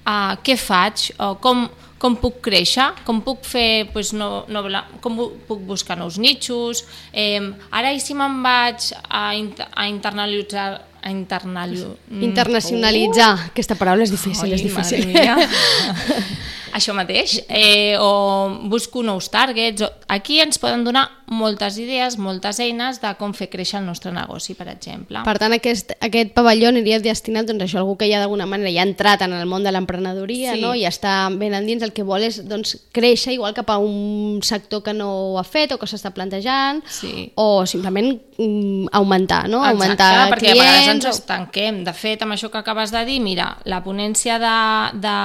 eh, 0.05 0.35
què 0.45 0.57
faig? 0.57 1.09
O 1.19 1.33
com, 1.41 1.65
com 2.01 2.15
puc 2.21 2.39
créixer? 2.45 2.91
Com 3.07 3.23
puc 3.25 3.43
fer, 3.45 3.89
pues, 3.93 4.13
no, 4.13 4.45
no, 4.47 4.63
com 5.01 5.17
puc 5.49 5.65
buscar 5.65 5.97
nous 5.97 6.21
nichos? 6.21 6.85
Eh, 7.11 7.41
ara 7.71 7.91
i 7.93 7.99
si 7.99 8.17
me'n 8.17 8.39
vaig 8.45 8.91
a, 9.09 9.31
inter 9.37 9.67
a 9.73 9.89
internalitzar 9.89 10.69
a 11.01 11.09
internalitzar 11.09 11.95
Internacionalitzar. 12.21 13.31
Aquesta 13.49 13.73
paraula 13.73 14.05
és 14.05 14.13
difícil, 14.13 14.51
Oi, 14.51 14.53
és 14.53 14.61
difícil. 14.61 15.09
Això 16.73 16.93
mateix. 16.93 17.39
Eh, 17.49 17.95
o 17.99 18.59
busco 18.69 19.03
nous 19.03 19.29
targets. 19.29 19.81
O... 19.81 19.89
Aquí 20.07 20.39
ens 20.41 20.57
poden 20.59 20.83
donar 20.83 21.09
moltes 21.31 21.77
idees, 21.79 22.17
moltes 22.19 22.59
eines 22.59 22.99
de 22.99 23.13
com 23.15 23.31
fer 23.33 23.47
créixer 23.49 23.79
el 23.79 23.85
nostre 23.85 24.11
negoci, 24.11 24.53
per 24.53 24.67
exemple. 24.67 25.21
Per 25.23 25.37
tant, 25.39 25.53
aquest, 25.55 25.93
aquest 26.03 26.33
pavelló 26.35 26.67
aniria 26.67 26.99
destinat 26.99 27.47
doncs, 27.47 27.61
a 27.63 27.65
això, 27.69 27.77
a 27.79 27.81
algú 27.85 27.95
que 27.97 28.09
ja 28.11 28.19
d'alguna 28.19 28.45
manera 28.45 28.71
ja 28.73 28.81
ha 28.83 28.89
entrat 28.89 29.21
en 29.23 29.31
el 29.37 29.45
món 29.47 29.63
de 29.63 29.71
l'emprenedoria 29.71 30.55
Sí. 30.57 30.61
no? 30.61 30.73
i 30.75 30.83
està 30.85 31.29
ben 31.31 31.53
endins, 31.55 31.83
el 31.83 31.93
que 31.95 32.03
vol 32.03 32.23
és 32.27 32.41
doncs, 32.49 32.75
créixer 32.91 33.31
igual 33.37 33.53
cap 33.55 33.69
a 33.71 33.77
un 33.79 34.41
sector 34.43 34.83
que 34.83 34.91
no 34.93 35.07
ho 35.31 35.39
ha 35.39 35.45
fet 35.47 35.71
o 35.71 35.77
que 35.79 35.87
s'està 35.87 36.11
plantejant 36.11 36.83
Sí. 36.87 37.31
o 37.35 37.65
simplement 37.65 38.11
mm, 38.37 38.87
augmentar, 38.91 39.47
no? 39.47 39.63
augmentar 39.63 40.27
Exacte, 40.27 40.35
perquè 40.35 40.51
a 40.51 40.59
vegades 40.59 40.79
ens 40.81 40.87
clients. 40.87 41.05
o- 41.05 41.09
estanquem. 41.15 41.83
De 41.87 41.93
fet, 41.93 42.21
amb 42.27 42.33
això 42.35 42.51
que 42.51 42.57
acabes 42.59 42.91
de 42.91 43.05
dir, 43.05 43.21
mira, 43.21 43.55
la 43.63 43.79
ponència 43.83 44.35
de, 44.37 44.99
de, 44.99 45.15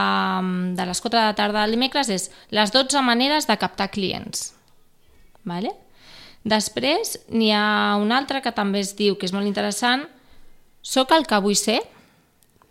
de 0.79 0.87
les 0.87 1.00
4 1.00 1.19
de 1.26 1.35
tarda 1.37 1.64
del 1.64 1.76
dimecres 1.76 2.11
és 2.12 2.31
les 2.55 2.73
12 2.75 3.02
maneres 3.05 3.47
de 3.49 3.57
captar 3.61 3.90
clients. 3.95 4.50
Vale? 5.47 5.73
Després, 6.47 7.16
n'hi 7.35 7.50
ha 7.55 7.97
una 7.99 8.21
altra 8.21 8.40
que 8.43 8.55
també 8.55 8.83
es 8.85 8.95
diu, 8.99 9.16
que 9.19 9.26
és 9.26 9.35
molt 9.35 9.49
interessant, 9.49 10.05
soc 10.87 11.14
el 11.16 11.26
que 11.26 11.38
vull 11.43 11.59
ser? 11.59 11.81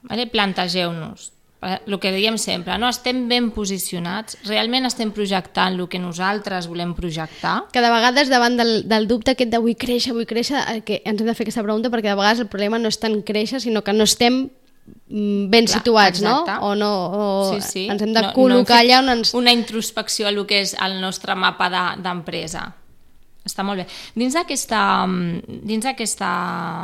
Vale? 0.07 0.27
Plantegeu-nos. 0.31 1.31
El 1.65 1.97
que 1.99 2.11
diem 2.13 2.35
sempre, 2.37 2.75
no 2.77 2.91
estem 2.93 3.23
ben 3.27 3.47
posicionats, 3.55 4.37
realment 4.45 4.85
estem 4.85 5.09
projectant 5.15 5.73
el 5.73 5.87
que 5.89 5.97
nosaltres 5.97 6.67
volem 6.69 6.91
projectar, 6.93 7.55
que 7.73 7.81
de 7.81 7.89
vegades 7.89 8.29
davant 8.29 8.59
del, 8.59 8.73
del 8.91 9.07
dubte 9.09 9.33
aquest 9.33 9.49
de 9.49 9.61
vull 9.63 9.73
créixer, 9.73 10.13
vull 10.13 10.27
créixer, 10.29 10.61
eh, 10.61 10.83
que 10.85 10.99
ens 11.01 11.23
hem 11.23 11.25
de 11.25 11.33
fer 11.33 11.47
aquesta 11.47 11.63
pregunta 11.65 11.89
perquè 11.89 12.11
de 12.11 12.19
vegades 12.19 12.43
el 12.43 12.51
problema 12.51 12.77
no 12.77 12.91
és 12.91 13.01
tant 13.01 13.17
créixer, 13.25 13.63
sinó 13.63 13.81
que 13.81 13.95
no 13.97 14.05
estem 14.05 14.43
ben 15.07 15.65
Clar, 15.65 15.79
situats, 15.79 16.19
exacte. 16.21 16.51
no? 16.51 16.67
O 16.67 16.75
no, 16.75 16.93
o 17.09 17.53
sí, 17.55 17.61
sí. 17.61 17.87
ens 17.89 18.01
hem 18.01 18.13
de 18.13 18.21
No- 18.21 18.27
no 18.29 18.33
col·locar 18.37 18.79
fet 18.81 18.85
allà 18.91 18.99
on 19.03 19.09
ens... 19.17 19.33
Una 19.33 19.51
introspecció 19.53 20.27
a 20.27 20.29
el 20.33 20.45
que 20.45 20.61
és 20.61 20.75
el 20.81 20.99
nostre 21.01 21.35
mapa 21.35 21.69
de- 21.69 22.01
d'empresa. 22.03 22.73
està 23.45 23.61
molt 23.61 23.77
bé. 23.77 23.83
Dins 24.17 24.33
d'aquesta... 24.33 25.05
mm, 25.05 25.59
Dins 25.69 25.83
d'aquesta... 25.85 26.29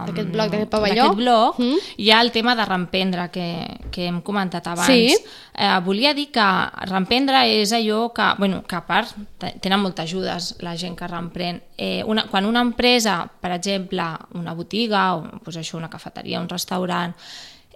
D'aquest 0.05 0.27
bloc, 0.29 0.51
d'aquest 0.51 0.69
pavelló? 0.69 1.07
D'aquest 1.07 1.17
bloc, 1.17 1.57
Mm. 1.57 1.71
mm. 1.71 1.79
hi 1.97 2.11
ha 2.11 2.19
el 2.21 2.29
tema 2.31 2.53
de 2.55 2.65
reemprendre, 2.69 3.23
que, 3.33 3.47
que 3.91 4.05
hem 4.05 4.19
comentat 4.21 4.67
abans. 4.67 4.85
Sí. 4.85 5.15
Eh, 5.57 5.79
volia 5.83 6.13
dir 6.13 6.27
que 6.31 6.45
reemprendre 6.85 7.41
és 7.49 7.73
allò 7.73 8.11
que, 8.13 8.27
bueno, 8.37 8.61
que 8.63 8.75
a 8.77 8.85
part 8.85 9.09
te- 9.39 9.55
tenen 9.59 9.81
moltes 9.81 10.05
ajudes 10.05 10.55
la 10.61 10.75
gent 10.77 10.95
que 10.95 11.07
reemprèn. 11.09 11.63
Eh, 11.77 12.03
una, 12.05 12.27
quan 12.29 12.45
una 12.45 12.61
empresa, 12.61 13.25
per 13.41 13.51
exemple, 13.57 14.05
una 14.37 14.53
botiga, 14.53 15.15
o 15.15 15.23
doncs 15.43 15.57
això, 15.57 15.77
una 15.81 15.89
cafeteria, 15.89 16.39
un 16.39 16.47
restaurant, 16.49 17.15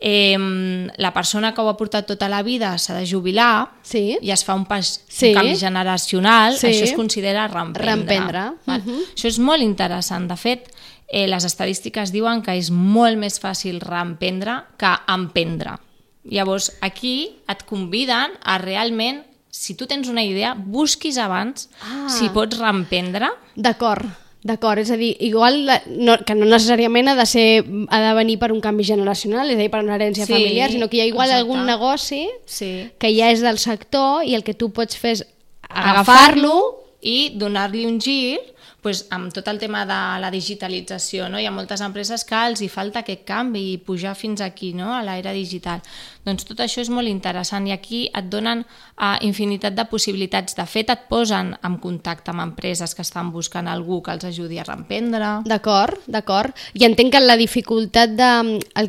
eh, 0.01 0.87
la 0.97 1.13
persona 1.13 1.53
que 1.53 1.61
ho 1.61 1.69
ha 1.69 1.77
portat 1.77 2.05
tota 2.07 2.27
la 2.29 2.43
vida 2.43 2.77
s'ha 2.77 2.93
de 2.97 3.05
jubilar 3.07 3.71
Sí. 3.81 4.17
i 4.21 4.31
es 4.31 4.43
fa 4.45 4.53
un, 4.55 4.65
pas, 4.65 5.01
Sí. 5.07 5.29
un 5.29 5.35
canvi 5.35 5.55
generacional, 5.57 6.57
Sí. 6.57 6.67
això 6.67 6.83
es 6.83 6.93
considera 6.93 7.47
reemprendre. 7.47 7.85
Reemprendre. 7.85 8.41
Val? 8.65 8.81
Mhm. 8.81 8.99
Això 9.15 9.27
és 9.27 9.39
molt 9.39 9.61
interessant. 9.61 10.27
De 10.29 10.35
fet, 10.37 10.71
eh, 11.07 11.27
les 11.27 11.43
estadístiques 11.45 12.11
diuen 12.11 12.41
que 12.41 12.51
és 12.57 12.71
molt 12.71 13.17
més 13.17 13.39
fàcil 13.41 13.79
reemprendre 13.79 14.63
que 14.77 14.93
emprendre. 15.07 15.77
Llavors, 16.23 16.71
aquí 16.81 17.37
et 17.47 17.63
conviden 17.65 18.31
a 18.43 18.57
realment, 18.57 19.23
si 19.51 19.75
tu 19.75 19.85
tens 19.87 20.07
una 20.09 20.23
idea, 20.23 20.55
busquis 20.57 21.17
abans 21.17 21.69
Ah. 21.81 22.07
si 22.09 22.29
pots 22.29 22.57
reemprendre. 22.57 23.29
D'acord, 23.55 24.05
d'acord. 24.45 24.79
És 24.83 24.91
a 24.93 24.97
dir, 24.97 25.15
igual 25.25 25.65
la- 25.65 25.81
no, 25.89 26.19
que 26.25 26.35
no 26.37 26.45
necessàriament 26.45 27.09
ha 27.09 27.15
de, 27.17 27.25
ser, 27.25 27.65
ha 27.89 27.99
de 28.03 28.13
venir 28.17 28.37
per 28.39 28.51
un 28.53 28.61
canvi 28.61 28.85
generacional, 28.85 29.49
és 29.49 29.57
a 29.57 29.63
dir, 29.65 29.71
per 29.73 29.81
una 29.83 29.95
herència 29.97 30.25
Sí, 30.27 30.33
familiar, 30.33 30.69
sinó 30.71 30.87
que 30.87 30.97
hi 30.97 31.01
ha 31.01 31.05
igual 31.09 31.29
exacte. 31.31 31.41
algun 31.41 31.65
negoci 31.65 32.27
Sí. 32.45 32.91
que 32.99 33.09
ja 33.17 33.31
és 33.33 33.41
del 33.41 33.57
sector 33.57 34.23
i 34.23 34.35
el 34.37 34.43
que 34.45 34.53
tu 34.53 34.69
pots 34.71 34.95
fer 34.97 35.11
és 35.17 35.25
agafar-lo 35.67 35.95
agafar-lo 35.99 36.83
i 37.01 37.31
donar-li 37.35 37.85
un 37.85 37.99
gir 37.99 38.39
pues, 38.85 39.07
amb 39.09 39.33
tot 39.33 39.47
el 39.47 39.57
tema 39.57 39.79
de 39.83 39.97
la 40.21 40.29
digitalització. 40.29 41.27
No? 41.27 41.39
Hi 41.39 41.47
ha 41.47 41.51
moltes 41.51 41.81
empreses 41.81 42.21
que 42.23 42.37
els 42.45 42.61
hi 42.61 42.67
falta 42.69 42.99
aquest 43.01 43.23
canvi 43.25 43.63
i 43.73 43.77
pujar 43.81 44.13
fins 44.15 44.41
aquí, 44.45 44.73
no? 44.77 44.93
a 44.93 45.01
l'era 45.01 45.31
digital. 45.33 45.81
Doncs 46.25 46.48
tot 46.50 46.62
això 46.63 46.82
és 46.82 46.89
molt 46.89 47.10
interessant 47.10 47.67
i 47.70 47.74
aquí 47.75 48.05
et 48.10 48.29
donen 48.32 48.63
uh, 48.65 49.15
infinitat 49.25 49.75
de 49.77 49.86
possibilitats. 49.89 50.55
De 50.58 50.65
fet, 50.70 50.89
et 50.89 51.05
posen 51.10 51.53
en 51.65 51.77
contacte 51.84 52.34
amb 52.34 52.41
empreses 52.44 52.96
que 52.98 53.05
estan 53.05 53.32
buscant 53.34 53.70
algú 53.70 54.01
que 54.05 54.15
els 54.15 54.25
ajudi 54.25 54.60
a 54.60 54.65
reemprendre. 54.65 55.32
D'acord, 55.46 56.01
d'acord. 56.10 56.55
I 56.74 56.88
entenc 56.89 57.13
que 57.13 57.22
la 57.22 57.38
dificultat 57.38 58.15
de... 58.17 58.32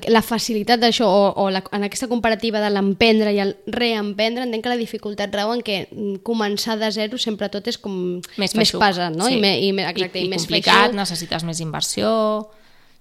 la 0.08 0.22
facilitat 0.24 0.80
d'això, 0.80 1.06
o, 1.06 1.30
o 1.44 1.48
la, 1.52 1.62
en 1.76 1.86
aquesta 1.86 2.08
comparativa 2.08 2.62
de 2.64 2.72
l'emprendre 2.72 3.34
i 3.36 3.42
el 3.44 3.56
reemprendre, 3.68 4.46
entenc 4.46 4.64
que 4.64 4.72
la 4.72 4.80
dificultat 4.80 5.34
rau 5.36 5.52
en 5.54 5.64
que 5.66 5.82
començar 6.24 6.78
de 6.80 6.90
zero 6.94 7.20
sempre 7.20 7.50
tot 7.52 7.68
és 7.68 7.78
com 7.78 7.96
Més, 8.40 8.54
més 8.56 8.72
pesat, 8.72 9.12
no? 9.16 9.28
I, 9.28 9.40
me, 9.40 9.56
i, 9.60 9.72
exacte, 9.84 10.18
I, 10.18 10.24
i, 10.24 10.30
i 10.30 10.32
més 10.32 10.46
complicat, 10.46 10.86
feixuc. 10.88 11.02
necessites 11.04 11.44
més 11.48 11.60
inversió... 11.64 12.14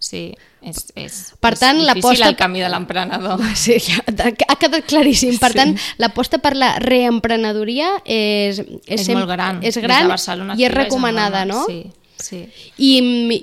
Sí, 0.05 0.35
és, 0.61 0.81
és, 0.93 1.13
Per 1.41 1.53
és 1.55 1.59
tant, 1.63 1.79
difícil 1.79 1.87
l'aposta- 2.03 2.27
el 2.29 2.35
camí 2.37 2.59
de 2.61 2.69
l'emprenedor. 2.69 3.39
Sí, 3.57 3.79
ja, 3.81 4.03
ha 4.05 4.55
quedat 4.61 4.85
claríssim. 4.85 5.37
Per 5.41 5.49
Sí. 5.51 5.57
tant, 5.57 5.71
l'aposta 5.97 6.37
per 6.43 6.51
la 6.55 6.75
reemprenedoria 6.83 7.87
és, 8.05 8.59
és, 8.59 8.99
És 8.99 9.05
sem- 9.07 9.17
molt 9.17 9.31
gran. 9.31 9.63
És 9.63 9.75
de 9.79 9.81
gran 9.81 10.07
Barcelona 10.11 10.53
i 10.59 10.65
és 10.67 10.71
recomanada, 10.73 11.41
enorme. 11.41 11.63
no? 11.63 11.65
Sí, 11.65 11.91
sí. 12.21 12.43
I, 12.77 12.91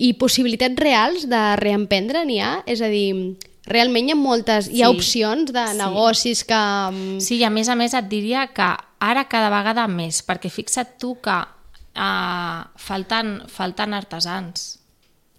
I 0.08 0.12
possibilitats 0.20 0.76
reals 0.78 1.26
de 1.28 1.42
reemprendre 1.56 2.22
n'hi 2.28 2.38
ha? 2.40 2.52
És 2.66 2.80
a 2.80 2.86
dir, 2.92 3.36
realment 3.66 4.08
hi 4.08 4.12
ha 4.14 4.18
moltes, 4.20 4.68
hi 4.70 4.82
ha 4.84 4.90
Sí. 4.92 4.96
opcions 4.96 5.52
de 5.52 5.66
Sí. 5.72 5.76
negocis 5.78 6.44
que... 6.44 6.54
mm, 6.92 7.18
Sí, 7.20 7.38
i 7.40 7.44
a 7.44 7.50
més 7.50 7.68
a 7.68 7.74
més 7.74 7.94
et 7.94 8.06
diria 8.08 8.46
que 8.54 8.70
ara 9.00 9.24
cada 9.28 9.50
vegada 9.50 9.88
més, 9.88 10.22
perquè 10.24 10.50
fixa't 10.50 10.94
tu 11.00 11.16
que 11.20 11.40
uh, 11.94 12.62
falten, 12.76 13.42
falten 13.48 13.94
artesans, 13.94 14.78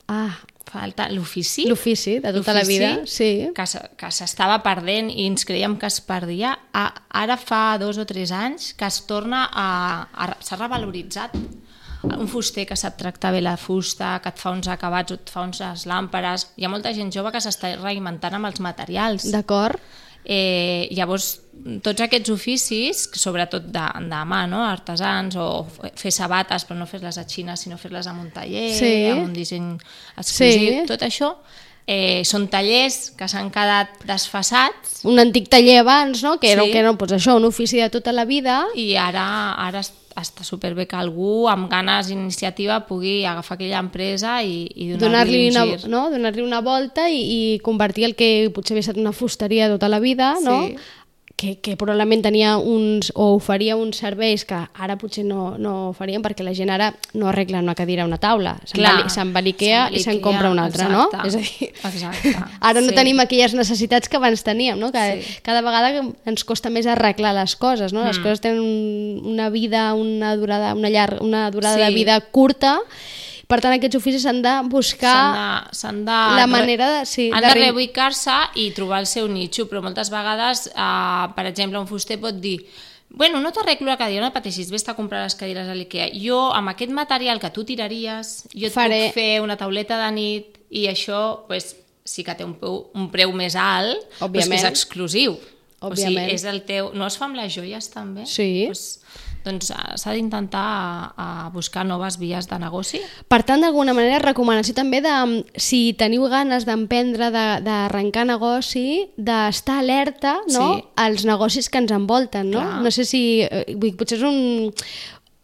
Ah, 0.05 0.35
falta 0.69 1.09
l'ofici, 1.11 1.65
l'ofici 1.69 2.19
de 2.23 2.31
tota 2.33 2.53
la 2.55 2.63
vida, 2.63 2.93
sí. 3.05 3.49
que, 3.53 3.65
se- 3.67 3.83
que 3.99 4.09
s'estava 4.11 4.61
perdent 4.63 5.11
i 5.11 5.27
ens 5.27 5.45
creiem 5.45 5.75
que 5.77 5.85
es 5.89 5.99
perdia, 6.01 6.55
a, 6.73 6.85
ara 7.23 7.37
fa 7.37 7.77
dos 7.81 7.99
o 8.01 8.05
tres 8.09 8.31
anys 8.31 8.71
que 8.77 8.85
es 8.87 9.01
torna 9.05 9.45
a... 9.51 9.67
a 10.13 10.29
s'ha 10.41 10.57
revaloritzat 10.57 11.35
un 12.03 12.27
fuster 12.27 12.65
que 12.67 12.75
sap 12.75 12.97
tractar 12.99 13.31
bé 13.31 13.39
la 13.41 13.55
fusta, 13.55 14.17
que 14.19 14.27
et 14.33 14.39
fa 14.41 14.51
uns 14.51 14.67
acabats 14.67 15.13
o 15.13 15.15
et 15.15 15.29
fa 15.31 15.45
unes 15.47 15.85
làmperes. 15.87 16.49
Hi 16.59 16.65
ha 16.65 16.71
molta 16.71 16.91
gent 16.91 17.13
jove 17.15 17.31
que 17.31 17.39
s'està 17.39 17.69
reinventant 17.79 18.35
amb 18.35 18.49
els 18.49 18.59
materials. 18.59 19.29
D'acord. 19.31 19.79
Eh, 20.25 20.87
llavors, 20.95 21.41
tots 21.83 22.01
aquests 22.01 22.29
oficis, 22.31 23.09
sobretot 23.19 23.65
de, 23.71 23.83
de 24.09 24.21
mà, 24.27 24.45
no? 24.47 24.63
artesans, 24.63 25.35
o 25.35 25.65
fer 25.99 26.11
sabates, 26.11 26.65
però 26.67 26.77
no 26.79 26.87
fer-les 26.87 27.17
a 27.19 27.25
Xina, 27.27 27.55
sinó 27.59 27.77
fer-les 27.77 28.07
amb 28.07 28.21
un 28.23 28.31
taller, 28.31 28.69
Sí. 28.75 29.05
amb 29.11 29.25
un 29.25 29.33
disseny 29.33 29.77
exclusiu, 30.17 30.81
Sí. 30.81 30.85
tot 30.87 31.01
això, 31.01 31.35
eh, 31.85 32.23
són 32.23 32.47
tallers 32.47 33.11
que 33.11 33.27
s'han 33.27 33.51
quedat 33.51 33.89
desfasats 34.07 35.03
Un 35.03 35.19
antic 35.19 35.49
taller 35.49 35.79
abans, 35.81 36.23
no? 36.23 36.39
Que 36.39 36.53
era, 36.53 36.63
Sí. 36.63 36.71
que 36.71 36.79
era 36.79 36.93
doncs 36.93 37.11
això, 37.11 37.35
un 37.35 37.43
ofici 37.43 37.77
de 37.77 37.89
tota 37.89 38.13
la 38.13 38.23
vida. 38.25 38.65
i 38.75 38.95
ara, 38.95 39.53
ara 39.53 39.81
està 40.19 40.45
superbé 40.45 40.85
que 40.89 40.97
algú 40.97 41.47
amb 41.49 41.69
ganes 41.71 42.09
d'iniciativa 42.11 42.81
pugui 42.87 43.23
agafar 43.25 43.57
aquella 43.57 43.81
empresa 43.81 44.39
i, 44.43 44.65
i 44.75 44.89
donar-li 44.93 44.99
donar-li 45.01 45.39
un 45.49 45.57
una, 45.57 45.87
no? 45.89 46.03
donar 46.13 46.33
una 46.43 46.61
volta 46.61 47.07
i, 47.09 47.21
i 47.21 47.39
convertir 47.65 48.09
el 48.09 48.17
que 48.19 48.49
potser 48.53 48.75
havia 48.75 48.87
estat 48.87 49.01
una 49.01 49.13
fusteria 49.15 49.71
tota 49.71 49.89
la 49.89 50.01
vida, 50.03 50.35
no? 50.43 50.59
Que, 51.35 51.57
que 51.59 51.73
probablement 51.75 52.21
tenia 52.23 52.53
uns, 52.61 53.09
o 53.19 53.33
oferia 53.35 53.73
uns 53.75 53.97
serveis 53.99 54.45
que 54.47 54.55
ara 54.79 54.95
potser 55.01 55.25
no, 55.25 55.57
no 55.59 55.89
oferien 55.89 56.21
perquè 56.23 56.45
la 56.45 56.53
gent 56.55 56.69
ara 56.71 56.91
no 57.17 57.27
arregla 57.27 57.59
una 57.59 57.73
cadira 57.75 58.05
a 58.05 58.07
una 58.07 58.19
taula, 58.21 58.53
se'n 58.69 59.33
va, 59.33 59.41
l'Ikea 59.43 59.89
i 59.91 59.99
se'n 59.99 60.21
compra 60.23 60.51
una 60.53 60.67
altra, 60.69 60.85
exacte, 60.87 61.17
no? 61.17 61.25
És 61.27 61.35
a 61.35 61.41
dir, 61.41 61.71
exacte, 61.89 62.31
ara 62.69 62.79
no 62.85 62.93
sí. 62.93 62.95
tenim 62.95 63.19
aquelles 63.19 63.57
necessitats 63.57 64.07
que 64.07 64.21
abans 64.21 64.45
teníem, 64.45 64.79
no? 64.79 64.91
Que 64.93 65.03
Sí. 65.19 65.35
cada 65.43 65.59
vegada 65.65 65.91
ens 66.23 66.45
costa 66.47 66.69
més 66.69 66.85
arreglar 66.87 67.33
les 67.35 67.57
coses, 67.57 67.91
no? 67.91 68.05
Les 68.05 68.19
Mm. 68.19 68.23
coses 68.23 68.39
tenen 68.39 68.61
un, 68.61 69.33
una 69.33 69.49
vida, 69.49 69.89
una 69.95 70.37
durada, 70.37 70.71
una, 70.77 70.89
llarg, 70.93 71.19
una 71.21 71.49
durada 71.51 71.75
de 71.81 71.87
Sí. 71.89 71.95
vida 71.95 72.21
curta 72.21 72.79
per 73.53 73.59
tant, 73.61 73.75
aquests 73.77 73.99
oficis 74.01 74.23
s'han 74.25 74.41
de 74.41 74.53
buscar 74.73 75.67
S'han 75.71 75.99
de, 76.07 76.11
de, 76.11 76.39
la 76.41 76.47
manera 76.49 76.87
de... 76.97 77.03
Sí, 77.05 77.27
han 77.31 77.45
de 77.45 77.51
de 77.51 77.53
re- 77.53 77.67
reubicar-se 77.67 78.39
i 78.63 78.71
trobar 78.73 79.03
el 79.03 79.07
seu 79.11 79.29
nitxo, 79.29 79.67
però 79.69 79.83
moltes 79.85 80.09
vegades, 80.13 80.65
eh, 80.73 81.27
per 81.37 81.45
exemple, 81.51 81.77
un 81.79 81.87
fuster 81.89 82.17
pot 82.21 82.41
dir 82.41 82.57
bueno, 83.13 83.37
no 83.39 83.51
t'arreglo 83.53 83.91
la 83.91 83.97
cadira, 83.99 84.23
no 84.25 84.31
pateixis, 84.33 84.71
vés 84.73 84.87
a 84.89 84.95
comprar 84.97 85.19
les 85.21 85.35
cadires 85.37 85.67
a 85.69 85.75
l'Ikea. 85.77 86.07
Jo, 86.17 86.47
amb 86.57 86.71
aquest 86.71 86.89
material 86.97 87.37
que 87.37 87.51
tu 87.53 87.61
tiraries, 87.63 88.31
jo 88.57 88.65
et 88.65 88.73
Faré- 88.73 89.03
puc 89.11 89.19
fer 89.19 89.27
una 89.43 89.53
tauleta 89.59 89.99
de 90.01 90.07
nit 90.15 90.57
i 90.73 90.87
això 90.89 91.43
pues, 91.45 91.75
sí 92.03 92.23
que 92.25 92.33
té 92.33 92.41
un 92.43 92.55
preu, 92.57 92.87
un 92.97 93.11
preu 93.13 93.29
més 93.37 93.53
alt, 93.53 94.01
però 94.17 94.31
és 94.33 94.33
que 94.33 94.39
és 94.41 94.47
Òbviament. 94.49 94.65
exclusiu. 94.71 95.35
O 95.83 95.91
Òbviament. 95.91 96.23
sigui, 96.25 96.33
és 96.39 96.43
el 96.49 96.63
teu... 96.65 96.89
No 96.97 97.05
es 97.05 97.19
fa 97.21 97.27
amb 97.29 97.37
les 97.37 97.53
joies, 97.53 97.91
també? 97.93 98.25
Sí. 98.25 98.65
Pues, 98.65 99.03
doncs 99.45 99.69
eh, 99.71 99.97
s'ha 99.99 100.13
d'intentar 100.15 101.13
eh, 101.17 101.49
buscar 101.53 101.83
noves 101.85 102.17
vies 102.21 102.47
de 102.49 102.59
negoci. 102.59 103.01
Per 103.27 103.41
tant, 103.43 103.61
d'alguna 103.61 103.93
manera, 103.93 104.19
recomanació 104.23 104.73
també 104.77 105.01
de, 105.03 105.11
mm, 105.13 105.57
si 105.59 105.93
teniu 105.99 106.27
ganes 106.31 106.65
d'emprendre, 106.65 107.31
de- 107.31 107.61
d'arrencar 107.65 108.25
negoci, 108.25 109.09
d'estar 109.17 109.79
alerta 109.83 110.37
no? 110.51 110.75
Sí. 110.77 110.83
als 110.95 111.25
negocis 111.25 111.69
que 111.69 111.77
ens 111.83 111.91
envolten. 111.91 112.49
No, 112.51 112.59
Clar. 112.61 112.81
no 112.81 112.91
sé 112.91 113.05
si... 113.05 113.41
eh, 113.43 113.75
Vull, 113.75 113.95
potser 113.97 114.17
és 114.19 114.23
un, 114.23 114.71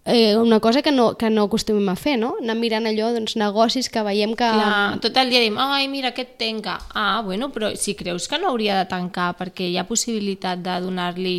eh, 0.05 0.35
una 0.37 0.59
cosa 0.59 0.81
que 0.81 0.91
no, 0.91 1.15
que 1.17 1.29
no 1.29 1.43
acostumem 1.43 1.87
a 1.89 1.95
fer, 1.95 2.15
no? 2.17 2.35
Anar 2.41 2.55
mirant 2.57 2.87
allò, 2.89 3.11
doncs, 3.13 3.35
negocis 3.37 3.89
que 3.93 4.01
veiem 4.05 4.31
que... 4.37 4.47
Clar, 4.47 4.99
tot 5.03 5.17
el 5.21 5.29
dia 5.29 5.41
diem, 5.43 5.57
ai, 5.61 5.87
mira, 5.91 6.09
aquest 6.13 6.37
tanca. 6.39 6.79
Ah, 6.95 7.21
bueno, 7.25 7.51
però 7.53 7.73
si 7.77 7.93
creus 7.99 8.27
que 8.27 8.39
no 8.39 8.49
hauria 8.49 8.77
de 8.79 8.85
tancar 8.89 9.35
perquè 9.37 9.67
hi 9.69 9.77
ha 9.77 9.85
possibilitat 9.89 10.63
de 10.65 10.79
donar-li 10.81 11.37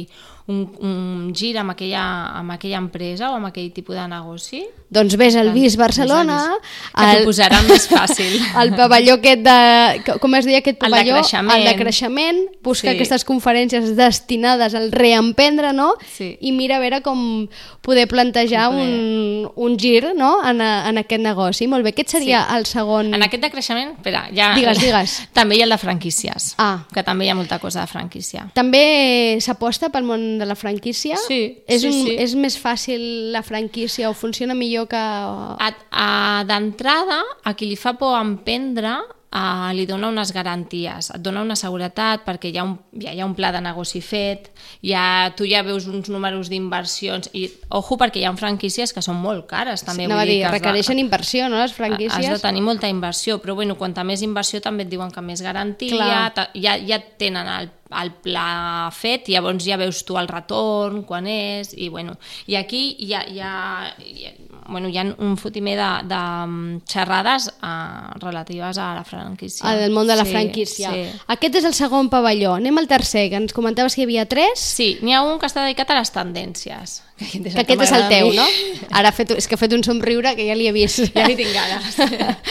un, 0.50 0.58
un 0.82 1.30
gir 1.36 1.54
amb 1.62 1.72
aquella, 1.76 2.02
amb 2.42 2.56
aquella 2.58 2.80
empresa 2.82 3.30
o 3.30 3.38
amb 3.38 3.50
aquell 3.52 3.70
tipus 3.76 3.96
de 3.96 4.06
negoci, 4.10 4.64
Doncs 4.90 5.14
vés 5.14 5.36
al 5.38 5.52
al 5.52 5.76
Barcelona, 5.78 6.36
que 6.98 7.04
t'ho 7.20 7.24
posaran 7.28 7.62
més 7.68 7.84
fàcil. 7.86 8.32
el 8.60 8.72
pavelló 8.74 9.14
aquest 9.20 9.44
de... 9.46 10.16
Com 10.18 10.34
es 10.34 10.48
deia 10.48 10.58
aquest 10.58 10.82
El 10.82 10.90
de 10.90 10.96
pavelló? 10.96 11.14
creixement. 11.20 11.52
El 11.54 11.64
de 11.68 11.74
creixement. 11.78 12.40
Busca 12.66 12.88
Sí. 12.90 12.96
aquestes 12.96 13.22
conferències 13.24 13.92
destinades 13.94 14.74
al 14.74 14.90
reemprendre, 14.90 15.70
no? 15.72 15.92
Sí. 16.16 16.32
I 16.40 16.50
mira 16.50 16.78
a 16.78 16.82
veure 16.82 16.98
com 17.06 17.46
poder 17.86 18.08
plantejar 18.10 18.64
Com 18.66 18.80
poder- 18.80 18.88
un, 19.46 19.52
un 19.54 19.78
gir 19.78 20.10
no? 20.16 20.32
en, 20.42 20.58
a, 20.60 20.88
en 20.90 20.98
aquest 21.04 21.22
negoci. 21.22 21.68
Molt 21.70 21.86
bé, 21.86 21.94
aquest 21.94 22.16
seria 22.16 22.42
Sí. 22.48 22.56
el 22.58 22.66
segon... 22.66 23.14
En 23.14 23.22
aquest 23.22 23.44
de 23.46 23.50
creixement, 23.54 23.94
espera, 23.94 24.24
ja... 24.34 24.50
Digues, 24.58 24.82
digues. 24.82 25.14
També 25.38 25.54
hi 25.54 25.62
ha 25.62 25.68
el 25.70 25.76
de 25.76 25.78
franquícies, 25.78 26.56
Ah. 26.58 26.80
que 26.92 27.06
també 27.06 27.26
hi 27.26 27.30
ha 27.30 27.38
molta 27.38 27.60
cosa 27.62 27.82
de 27.82 27.86
franquícia. 27.86 28.48
També 28.58 29.38
s'aposta 29.38 29.92
pel 29.94 30.02
món 30.02 30.39
de 30.40 30.48
la 30.48 30.56
franquícia? 30.58 31.18
Sí, 31.28 31.62
és, 31.68 31.84
sí, 31.84 31.92
un, 31.92 31.98
sí. 32.08 32.16
és 32.24 32.34
més 32.34 32.56
fàcil 32.58 33.04
la 33.34 33.44
franquícia 33.46 34.10
o 34.10 34.16
funciona 34.16 34.56
millor 34.56 34.88
que... 34.90 35.00
A, 35.00 35.70
a, 35.90 36.08
D'entrada, 36.48 37.20
a 37.44 37.54
qui 37.54 37.68
li 37.68 37.76
fa 37.78 37.94
por 38.00 38.16
emprendre, 38.18 38.96
uh, 39.32 39.70
li 39.74 39.86
dona 39.86 40.08
unes 40.10 40.32
garanties, 40.34 41.10
et 41.14 41.22
dona 41.22 41.42
una 41.42 41.56
seguretat 41.56 42.24
perquè 42.26 42.50
hi 42.52 42.58
ha 42.58 42.64
un, 42.64 42.76
ja 43.00 43.12
hi 43.14 43.20
ha 43.20 43.26
un 43.26 43.34
pla 43.38 43.52
de 43.52 43.60
negoci 43.60 44.00
fet, 44.02 44.50
ja, 44.82 45.32
tu 45.36 45.46
ja 45.46 45.62
veus 45.62 45.86
uns 45.86 46.08
números 46.10 46.48
d'inversions 46.50 47.30
i, 47.32 47.46
ojo, 47.70 47.96
perquè 48.00 48.20
hi 48.22 48.24
ha 48.28 48.34
franquícies 48.36 48.92
que 48.92 49.02
són 49.02 49.16
molt 49.22 49.46
cares 49.50 49.84
també. 49.86 50.06
A 50.06 50.16
vull 50.16 50.26
dir, 50.26 50.38
que 50.40 50.46
has 50.46 50.52
de- 50.52 50.58
requereixen 50.58 50.98
inversió, 50.98 51.48
no, 51.48 51.56
les 51.60 51.70
Has 51.70 51.76
de 51.78 51.82
franquícies? 51.82 52.42
tenir 52.42 52.62
molta 52.62 52.88
inversió, 52.88 53.40
però 53.42 53.54
bueno, 53.54 53.76
quanta 53.78 54.04
més 54.04 54.22
inversió 54.22 54.60
també 54.60 54.82
et 54.84 54.90
diuen 54.90 55.10
que 55.10 55.20
més 55.20 55.42
garantia, 55.42 55.90
Clar. 55.96 56.34
ta- 56.34 56.50
ja, 56.54 56.76
ja 56.78 56.98
tenen 57.18 57.46
el, 57.48 57.70
el 58.02 58.12
pla 58.22 58.88
fet, 58.94 59.28
llavors 59.28 59.64
ja 59.64 59.76
veus 59.76 60.04
tu 60.04 60.16
el 60.18 60.28
retorn, 60.28 61.02
quan 61.04 61.26
és, 61.26 61.72
i 61.76 61.88
bueno, 61.88 62.16
i 62.46 62.54
aquí 62.56 62.96
ha, 63.14 63.24
hi 63.26 63.40
ha, 63.40 63.90
bueno, 64.68 64.88
hi 64.88 64.98
ha 64.98 65.04
un 65.18 65.36
fotimer 65.36 65.76
de, 65.78 65.88
de 66.08 66.20
mm, 66.46 66.80
xerrades 66.88 67.48
uh, 67.62 68.18
relatives 68.20 68.78
a 68.78 68.94
la 68.94 69.04
franquícia. 69.04 69.68
Al 69.68 69.90
món 69.90 70.06
de 70.06 70.16
la 70.16 70.24
Sí, 70.24 70.32
franquícia. 70.32 70.90
Sí. 70.92 71.04
Aquest 71.36 71.60
és 71.62 71.64
el 71.64 71.74
segon 71.74 72.08
pavelló. 72.12 72.54
Anem 72.58 72.78
al 72.78 72.88
tercer, 72.88 73.28
que 73.30 73.36
ens 73.40 73.52
comentaves 73.56 73.94
que 73.94 74.02
hi 74.02 74.08
havia 74.08 74.26
tres. 74.26 74.58
Sí, 74.60 74.98
n'hi 75.02 75.14
ha 75.14 75.22
un 75.22 75.38
que 75.38 75.46
està 75.50 75.64
dedicat 75.64 75.90
a 75.90 75.98
les 76.00 76.12
tendències. 76.14 77.00
Que 77.20 77.26
aquest 77.28 77.46
és 77.50 77.54
Que 77.54 77.60
aquest 77.66 77.82
és 77.84 77.90
el 77.92 78.04
teu, 78.08 78.30
no? 78.32 78.44
Ara 78.96 79.10
ha 79.10 79.12
fet, 79.12 79.34
és 79.36 79.46
que 79.46 79.54
ha 79.54 79.60
fet 79.60 79.74
un 79.76 79.82
somriure 79.84 80.32
que 80.38 80.46
ja 80.48 80.54
li 80.56 80.66
he 80.70 80.72
vist. 80.72 81.02
ja 81.12 81.26
hi 81.28 81.36
tinc 81.36 81.52
ganes. 81.52 81.98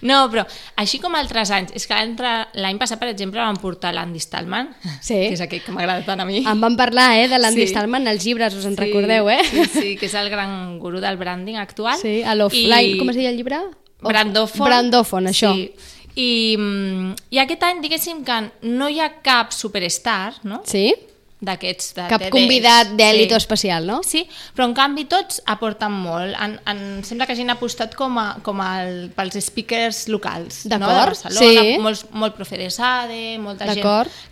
No, 0.00 0.22
però 0.32 0.46
així 0.80 0.96
com 1.00 1.12
altres 1.18 1.50
anys, 1.52 1.74
és 1.76 1.84
que 1.86 1.92
l'any 1.92 2.78
passat, 2.80 2.96
per 3.00 3.10
exemple, 3.10 3.40
vam 3.42 3.58
portar 3.60 3.90
l'Andy 3.92 4.20
Stallman, 4.22 4.70
Sí. 5.04 5.14
que 5.28 5.34
és 5.34 5.42
aquell 5.44 5.60
que 5.60 5.72
m'agrada 5.76 6.04
tant 6.06 6.22
a 6.22 6.24
mi. 6.24 6.38
En 6.40 6.60
vam 6.62 6.76
parlar, 6.78 7.18
eh, 7.18 7.26
de 7.28 7.36
l'Andy 7.38 7.66
Sí. 7.66 7.74
Stallman 7.74 8.08
als 8.08 8.24
llibres, 8.24 8.54
us 8.56 8.64
en 8.64 8.78
recordeu, 8.80 9.28
eh? 9.28 9.42
Sí, 9.44 9.64
sí, 9.66 9.96
que 10.00 10.06
és 10.06 10.14
el 10.14 10.30
gran 10.32 10.78
gurú 10.80 11.00
del 11.04 11.18
branding 11.20 11.56
actual. 11.60 11.98
Sí, 12.00 12.22
a 12.22 12.34
l'offline, 12.34 12.96
com 12.96 13.10
es 13.12 13.16
deia 13.16 13.28
el 13.28 13.36
llibre? 13.36 13.58
Brandòfon. 14.00 14.64
Brandòfon, 14.70 15.26
això. 15.28 15.52
Sí. 15.52 15.70
I, 16.16 16.56
mm, 16.56 17.12
I 17.36 17.38
aquest 17.44 17.62
any, 17.68 17.82
diguéssim 17.84 18.24
que 18.24 18.40
no 18.62 18.88
hi 18.88 19.00
ha 19.00 19.20
cap 19.20 19.52
superstar, 19.52 20.34
no?, 20.44 20.62
Sí? 20.64 20.94
D'aquests... 21.40 21.94
De 21.96 22.04
Cap 22.10 22.20
TEDx. 22.20 22.32
convidat 22.34 22.90
d'èlit 22.98 23.30
Sí. 23.32 23.36
especial, 23.36 23.86
no? 23.88 24.00
Sí, 24.04 24.26
però 24.56 24.66
en 24.68 24.74
canvi 24.76 25.06
tots 25.08 25.40
aporten 25.48 25.92
molt. 25.92 26.34
En, 26.36 26.58
en, 26.68 26.82
sembla 27.06 27.26
que 27.26 27.32
hagin 27.32 27.50
apostat 27.50 27.94
com, 27.96 28.18
a, 28.20 28.26
com 28.44 28.60
el, 28.60 29.10
pels 29.16 29.38
speakers 29.46 30.02
locals 30.12 30.66
no? 30.66 30.76
de 30.78 30.92
Barcelona, 31.00 31.62
sí. 31.64 31.78
molt, 31.80 32.10
molt 32.12 32.36
profe 32.36 32.58
de 32.60 32.68
SADE, 32.70 33.38
molta 33.40 33.64
gent 33.72 33.80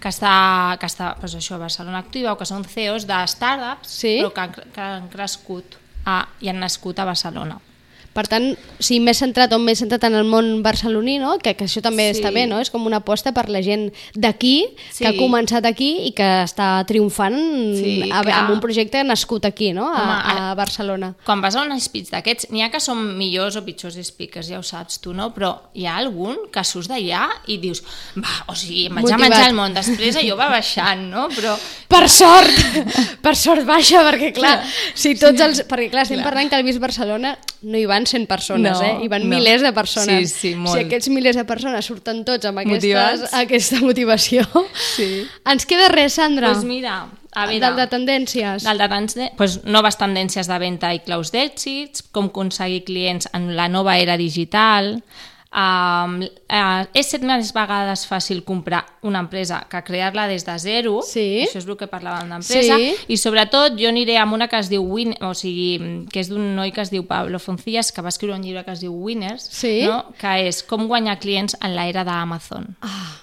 que 0.00 0.08
està, 0.12 0.76
que 0.78 0.86
està 0.90 1.14
pues 1.20 1.34
això, 1.38 1.56
a 1.56 1.62
Barcelona 1.64 1.98
Activa 2.04 2.32
o 2.34 2.38
que 2.40 2.44
són 2.48 2.64
CEOs 2.68 3.06
de 3.08 3.22
startups, 3.26 3.88
Sí. 3.88 4.18
però 4.20 4.32
que 4.34 4.40
han, 4.44 4.52
que 4.74 4.80
han 4.80 5.08
crescut 5.08 5.78
a, 6.04 6.20
i 6.40 6.48
han 6.52 6.60
nascut 6.60 6.98
a 7.00 7.04
Barcelona. 7.08 7.58
Per 8.14 8.24
tant, 8.26 8.56
sí, 8.82 8.96
més 8.98 9.18
centrat 9.20 9.52
o 9.54 9.58
més 9.62 9.78
centrat 9.78 10.02
en 10.08 10.14
el 10.18 10.24
món 10.26 10.62
barceloní, 10.64 11.18
no? 11.22 11.36
que, 11.38 11.52
que 11.54 11.66
això 11.68 11.80
també 11.84 12.08
Sí. 12.12 12.18
està 12.20 12.32
bé, 12.34 12.46
no? 12.50 12.58
és 12.58 12.70
com 12.70 12.84
una 12.86 12.96
aposta 12.98 13.30
per 13.32 13.48
la 13.48 13.60
gent 13.62 13.92
d'aquí, 14.14 14.66
Sí. 14.90 15.04
que 15.04 15.08
ha 15.08 15.12
començat 15.14 15.64
aquí 15.66 16.06
i 16.08 16.12
que 16.12 16.26
està 16.42 16.84
triomfant 16.88 17.36
Sí, 17.76 18.10
a, 18.10 18.22
clar. 18.22 18.38
amb 18.40 18.50
un 18.56 18.60
projecte 18.60 19.04
nascut 19.04 19.44
aquí, 19.44 19.72
no? 19.72 19.86
a, 19.94 20.02
Home, 20.02 20.40
a 20.50 20.54
Barcelona. 20.58 21.14
Quan 21.24 21.40
vas 21.40 21.54
a 21.54 21.62
un 21.62 21.78
speech 21.80 22.10
d'aquests, 22.10 22.48
n'hi 22.50 22.62
ha 22.62 22.70
que 22.70 22.80
són 22.80 23.16
millors 23.16 23.54
o 23.56 23.62
pitjors 23.64 23.94
speakers, 24.02 24.48
ja 24.48 24.58
ho 24.58 24.62
saps 24.66 24.98
tu, 25.00 25.12
no? 25.14 25.32
Però 25.34 25.52
hi 25.74 25.86
ha 25.86 25.96
algun 25.98 26.36
que 26.50 26.64
surts 26.64 26.88
d'allà 26.90 27.28
i 27.46 27.58
dius, 27.58 27.84
va, 28.16 28.34
o 28.48 28.54
sigui, 28.54 28.86
em 28.86 28.94
vaig 28.96 29.04
Motivat. 29.04 29.20
a 29.20 29.28
menjar 29.28 29.48
el 29.50 29.54
món, 29.54 29.74
després 29.74 30.16
allò 30.16 30.36
va 30.36 30.48
baixant, 30.50 31.06
no? 31.10 31.28
Però 31.28 31.54
Per 31.88 32.08
sort! 32.08 32.50
per 33.24 33.34
sort 33.36 33.64
baixa, 33.64 34.02
perquè 34.04 34.32
clar, 34.36 34.58
si 34.94 35.14
tots 35.14 35.40
els... 35.40 35.62
Perquè 35.68 35.88
clar, 35.90 36.02
estem 36.02 36.18
Clar. 36.18 36.26
parlant 36.28 36.50
que 36.50 36.56
al 36.58 36.64
Vist 36.66 36.78
Barcelona 36.82 37.36
no 37.62 37.78
hi 37.78 37.86
van 37.98 38.06
100 38.06 38.26
persones, 38.30 38.78
No, 38.78 38.86
eh? 38.86 38.96
Hi 39.02 39.08
van 39.10 39.26
no. 39.28 39.34
milers 39.36 39.62
de 39.66 39.72
persones. 39.76 40.30
Sí, 40.32 40.52
sí, 40.52 40.54
molt. 40.56 40.78
Si 40.78 40.84
aquests 40.86 41.10
milers 41.10 41.36
de 41.36 41.44
persones 41.48 41.84
surten 41.90 42.24
tots 42.24 42.46
amb 42.48 42.62
aquestes, 42.62 42.78
Motivats. 42.94 43.34
aquesta 43.34 43.80
motivació, 43.82 44.46
Sí. 44.94 45.26
ens 45.44 45.66
queda 45.66 45.88
res, 45.92 46.14
Sandra? 46.14 46.52
Doncs 46.54 46.64
mira, 46.68 47.08
a 47.34 47.46
veure... 47.46 47.61
Del 47.66 47.76
de 47.76 47.87
tendències. 47.90 48.62
Del 48.64 48.78
de 48.78 48.88
tendències, 48.88 49.34
pues, 49.37 49.58
noves 49.64 49.98
tendències 49.98 50.46
de 50.48 50.58
venda 50.62 50.94
i 50.94 51.00
claus 51.04 51.32
d'èxits, 51.34 52.06
com 52.12 52.30
aconseguir 52.30 52.84
clients 52.88 53.28
en 53.34 53.50
la 53.58 53.68
nova 53.68 53.98
era 53.98 54.16
digital, 54.16 55.02
Um, 55.50 56.18
uh, 56.52 56.84
és 56.92 57.08
set 57.08 57.22
més 57.24 57.54
vegades 57.56 58.02
fàcil 58.06 58.42
comprar 58.44 58.82
una 59.08 59.22
empresa 59.24 59.62
que 59.70 59.80
crear-la 59.82 60.26
des 60.28 60.44
de 60.44 60.58
zero, 60.61 60.98
Sí. 61.02 61.46
això 61.46 61.56
és 61.62 61.66
el 61.66 61.76
que 61.80 61.88
parlàvem 61.88 62.28
d'empresa, 62.28 62.76
Sí. 62.76 62.94
i 63.08 63.16
sobretot 63.16 63.78
jo 63.80 63.88
aniré 63.88 64.18
amb 64.18 64.34
una 64.34 64.46
que 64.48 64.58
es 64.58 64.68
diu 64.68 64.82
Win, 64.84 65.14
o 65.22 65.32
sigui, 65.32 66.04
que 66.12 66.20
és 66.20 66.28
d'un 66.28 66.54
noi 66.54 66.70
que 66.70 66.82
es 66.82 66.90
diu 66.90 67.06
Pablo 67.06 67.38
Foncillas, 67.38 67.92
que 67.92 68.02
va 68.02 68.11
escriure 68.11 68.37
un 68.37 68.42
llibre 68.44 68.62
que 68.64 68.72
es 68.72 68.80
diu 68.80 68.92
Winners, 68.92 69.48
Sí. 69.50 69.84
no? 69.87 70.12
que 70.20 70.48
és 70.48 70.62
com 70.62 70.87
guanyar 70.87 71.18
clients 71.18 71.56
en 71.62 71.74
l'era 71.74 72.04
d'Amazon. 72.04 72.76
Ah, 72.82 73.16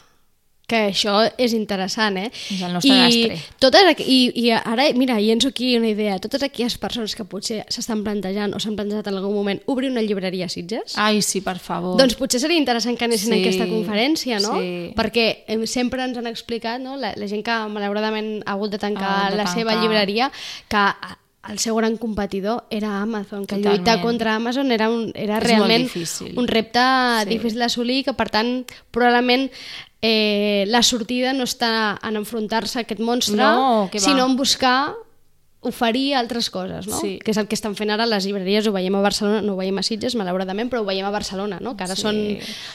que 0.67 0.79
això 0.89 1.31
és 1.37 1.53
interessant, 1.53 2.17
eh? 2.17 2.31
És 2.33 2.61
el 2.61 2.73
nostre 2.73 2.89
I, 2.95 2.99
gastre. 3.29 3.37
totes, 3.59 3.83
aqu- 3.91 4.05
i, 4.07 4.31
I 4.45 4.51
ara, 4.57 4.87
mira, 4.95 5.19
llenço 5.21 5.49
aquí 5.49 5.75
una 5.77 5.89
idea. 5.89 6.17
Totes 6.19 6.41
aquelles 6.43 6.77
persones 6.81 7.15
que 7.15 7.23
potser 7.23 7.63
s'estan 7.69 8.03
plantejant 8.03 8.55
o 8.55 8.59
s'han 8.59 8.75
plantejat 8.75 9.07
en 9.11 9.19
algun 9.19 9.33
moment 9.35 9.61
obrir 9.67 9.91
una 9.91 10.01
llibreria 10.01 10.45
a 10.45 10.49
Sitges, 10.49 10.97
Ai, 10.97 11.21
sí, 11.21 11.41
per 11.41 11.59
favor. 11.59 11.97
doncs 11.99 12.15
potser 12.15 12.39
seria 12.41 12.57
interessant 12.57 12.97
que 12.97 13.05
anessin 13.05 13.33
Sí, 13.33 13.37
a 13.37 13.41
aquesta 13.45 13.67
conferència, 13.69 14.39
no? 14.41 14.55
sí. 14.59 14.93
Perquè 14.97 15.27
sempre 15.67 16.03
ens 16.03 16.17
han 16.17 16.27
explicat, 16.27 16.81
no? 16.81 16.97
la, 16.97 17.13
la 17.15 17.27
gent 17.27 17.43
que 17.45 17.59
malauradament 17.69 18.41
ha 18.45 18.53
hagut 18.57 18.71
de 18.71 18.79
tancar 18.81 19.27
hagut 19.27 19.31
de 19.31 19.37
la 19.43 19.47
seva 19.53 19.71
tancar. 19.71 19.81
llibreria, 19.83 20.31
que 20.67 20.85
el 21.49 21.59
seu 21.59 21.75
gran 21.75 21.97
competidor 21.97 22.63
era 22.69 23.01
Amazon, 23.01 23.45
que 23.45 23.55
Totalment. 23.55 23.77
lluitar 23.77 24.01
contra 24.01 24.35
Amazon 24.35 24.71
era, 24.71 24.89
un, 24.89 25.11
era 25.15 25.37
És 25.37 25.43
realment 25.43 25.89
un 26.35 26.47
repte 26.47 26.79
Sí. 27.23 27.29
difícil 27.29 27.59
d'assolir, 27.59 28.03
que 28.05 28.13
per 28.13 28.29
tant 28.29 28.65
probablement 28.91 29.49
eh, 30.01 30.65
la 30.67 30.83
sortida 30.83 31.33
no 31.33 31.43
està 31.43 31.97
en 32.03 32.15
enfrontar-se 32.15 32.79
a 32.79 32.81
aquest 32.83 32.99
monstre, 33.01 33.37
No, 33.37 33.89
sinó 33.97 34.25
en 34.25 34.35
buscar 34.37 34.93
oferir 35.65 36.13
altres 36.15 36.49
coses, 36.49 36.87
no? 36.87 36.99
Sí. 37.01 37.17
Que 37.23 37.31
és 37.33 37.37
el 37.41 37.47
que 37.49 37.55
estan 37.57 37.75
fent 37.75 37.89
ara 37.91 38.05
les 38.05 38.25
llibreries, 38.25 38.67
ho 38.67 38.71
veiem 38.75 38.95
a 38.95 39.01
Barcelona, 39.01 39.41
no 39.41 39.53
ho 39.53 39.57
veiem 39.57 39.77
a 39.77 39.83
Sitges, 39.83 40.15
malauradament, 40.15 40.69
però 40.71 40.81
ho 40.83 40.85
veiem 40.85 41.05
a 41.05 41.11
Barcelona, 41.11 41.57
no? 41.59 41.75
Que 41.75 41.83
ara 41.83 41.95
Sí. 41.95 42.01
són... 42.01 42.15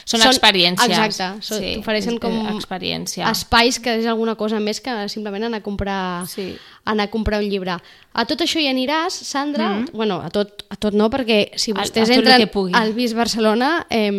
Són 0.05 0.21
experiències. 0.27 0.89
Exacte, 0.89 1.41
són, 1.41 1.59
Sí, 1.59 1.73
t'ofereixen 1.79 2.13
és- 2.15 2.19
com 2.19 2.57
experiència. 2.57 3.29
espais 3.31 3.79
que 3.79 3.95
és 3.99 4.05
alguna 4.05 4.35
cosa 4.35 4.59
més 4.59 4.81
que 4.81 5.07
simplement 5.09 5.43
anar 5.45 5.59
a 5.59 5.63
comprar, 5.63 6.27
Sí. 6.27 6.55
anar 6.85 7.05
a 7.07 7.09
comprar 7.11 7.39
un 7.39 7.49
llibre. 7.49 7.77
A 8.13 8.25
tot 8.25 8.41
això 8.41 8.59
hi 8.59 8.67
aniràs, 8.67 9.11
Sandra? 9.11 9.69
Mm 9.69 9.85
-hmm. 9.85 9.91
Bueno, 9.93 10.21
a 10.21 10.29
tot, 10.29 10.65
a 10.69 10.75
tot 10.75 10.93
no, 10.93 11.09
perquè 11.09 11.51
si 11.55 11.71
A- 11.71 11.75
vostès 11.75 12.09
a 12.09 12.13
el 12.13 12.19
entren 12.19 12.75
al 12.75 12.93
Vist 12.93 13.15
Barcelona 13.15 13.85
eh, 13.89 14.11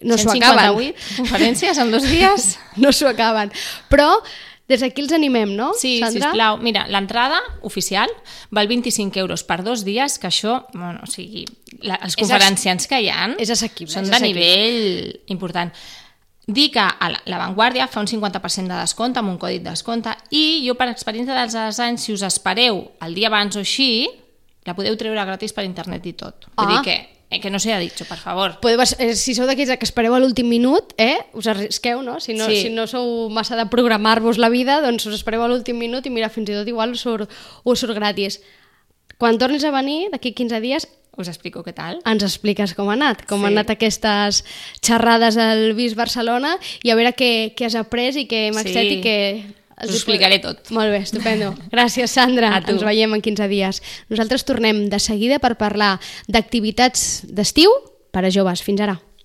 no 0.00 0.16
s'ho 0.18 0.30
acaben. 0.30 0.94
158 0.94 0.94
conferències 1.16 1.78
en 1.78 1.90
dos 1.90 2.02
dies. 2.08 2.58
no 2.76 2.92
s'ho 2.92 3.08
acaben. 3.08 3.50
Però 3.90 4.22
des 4.68 4.80
d'aquí 4.80 5.02
els 5.02 5.12
animem, 5.12 5.54
no, 5.56 5.72
Sí, 5.78 5.98
Sandra? 6.00 6.30
sisplau. 6.30 6.56
Mira, 6.62 6.86
l'entrada 6.88 7.40
oficial 7.62 8.08
val 8.50 8.68
25 8.68 9.18
euros 9.18 9.42
per 9.44 9.62
dos 9.64 9.84
dies, 9.84 10.18
que 10.18 10.28
això, 10.28 10.64
bueno, 10.72 11.00
o 11.02 11.06
sigui, 11.10 11.44
la, 11.82 11.96
els 11.96 12.16
conferenciants 12.16 12.86
que 12.88 13.00
hi 13.02 13.08
ha 13.10 13.34
és 13.38 13.50
assequible, 13.50 13.92
són 13.92 14.04
és 14.04 14.10
de 14.10 14.20
nivell 14.20 15.20
important. 15.34 15.72
Dir 16.46 16.70
que 16.74 16.80
a 16.80 17.08
la, 17.26 17.38
Vanguardia 17.38 17.86
fa 17.86 18.00
un 18.00 18.06
50% 18.10 18.66
de 18.68 18.80
descompte 18.80 19.20
amb 19.20 19.30
un 19.30 19.38
codi 19.38 19.60
de 19.60 19.70
descompte 19.70 20.10
i 20.34 20.64
jo 20.66 20.74
per 20.74 20.88
experiència 20.90 21.36
dels 21.38 21.78
anys, 21.78 22.02
si 22.02 22.12
us 22.16 22.22
espereu 22.26 22.80
el 23.00 23.14
dia 23.14 23.28
abans 23.28 23.54
o 23.56 23.60
així, 23.60 24.08
la 24.66 24.74
podeu 24.74 24.96
treure 24.96 25.24
gratis 25.26 25.52
per 25.52 25.64
internet 25.64 26.04
i 26.06 26.12
tot. 26.14 26.46
Vull 26.56 26.66
Ah. 26.66 26.70
dir 26.72 26.82
que, 26.82 27.21
eh, 27.32 27.40
que 27.40 27.50
no 27.50 27.58
sea 27.58 27.78
dicho, 27.78 28.04
per 28.04 28.18
favor. 28.18 28.60
Podeu, 28.60 28.80
eh, 28.98 29.14
si 29.16 29.34
sou 29.34 29.46
d'aquells 29.48 29.74
que 29.80 29.88
espereu 29.88 30.14
a 30.14 30.20
l'últim 30.20 30.46
minut, 30.48 30.92
eh, 30.98 31.18
us 31.32 31.46
arrisqueu, 31.48 32.02
no? 32.02 32.20
Si 32.20 32.34
no, 32.34 32.46
Sí. 32.46 32.62
si 32.62 32.70
no 32.70 32.86
sou 32.86 33.30
massa 33.30 33.56
de 33.56 33.66
programar-vos 33.66 34.38
la 34.38 34.48
vida, 34.50 34.80
doncs 34.80 35.06
us 35.06 35.14
espereu 35.14 35.42
a 35.42 35.48
l'últim 35.48 35.78
minut 35.78 36.04
i 36.06 36.10
mira, 36.10 36.28
fins 36.28 36.50
i 36.50 36.52
tot 36.52 36.68
igual 36.68 36.92
us 36.92 37.00
surt, 37.00 37.30
us 37.64 37.80
surt 37.80 37.94
gratis. 37.94 38.42
Quan 39.18 39.38
tornis 39.38 39.64
a 39.64 39.70
venir, 39.70 40.10
d'aquí 40.10 40.32
15 40.34 40.60
dies, 40.60 40.88
Us 41.14 41.28
explico 41.28 41.62
què 41.62 41.74
tal. 41.76 41.98
ens 42.08 42.22
expliques 42.24 42.72
com 42.72 42.88
ha 42.88 42.94
anat, 42.94 43.26
com 43.26 43.40
Sí. 43.40 43.44
han 43.46 43.52
anat 43.58 43.68
aquestes 43.70 44.44
xerrades 44.80 45.36
al 45.36 45.74
Vist 45.74 45.94
Barcelona 45.94 46.56
i 46.82 46.88
a 46.88 46.94
veure 46.96 47.12
què, 47.14 47.54
què 47.54 47.66
has 47.66 47.74
après 47.74 48.16
i 48.16 48.26
què 48.26 48.46
hem 48.48 48.54
Sí. 48.54 48.78
i 48.78 49.00
què... 49.02 49.44
Us 49.82 49.90
ho 49.90 49.98
explicaré 49.98 50.38
tot. 50.42 50.70
Molt 50.70 50.92
bé, 50.94 51.02
estupendo. 51.02 51.52
Gràcies, 51.72 52.12
Sandra. 52.14 52.54
Ens 52.62 52.84
veiem 52.86 53.16
en 53.16 53.22
15 53.24 53.48
dies. 53.50 53.82
Nosaltres 54.12 54.46
tornem 54.46 54.84
de 54.92 55.00
seguida 55.02 55.40
per 55.42 55.56
parlar 55.58 55.96
d'activitats 56.30 57.24
d'estiu 57.26 57.74
per 58.14 58.26
a 58.26 58.30
joves. 58.30 58.62
Fins 58.62 58.84
ara. 58.84 59.00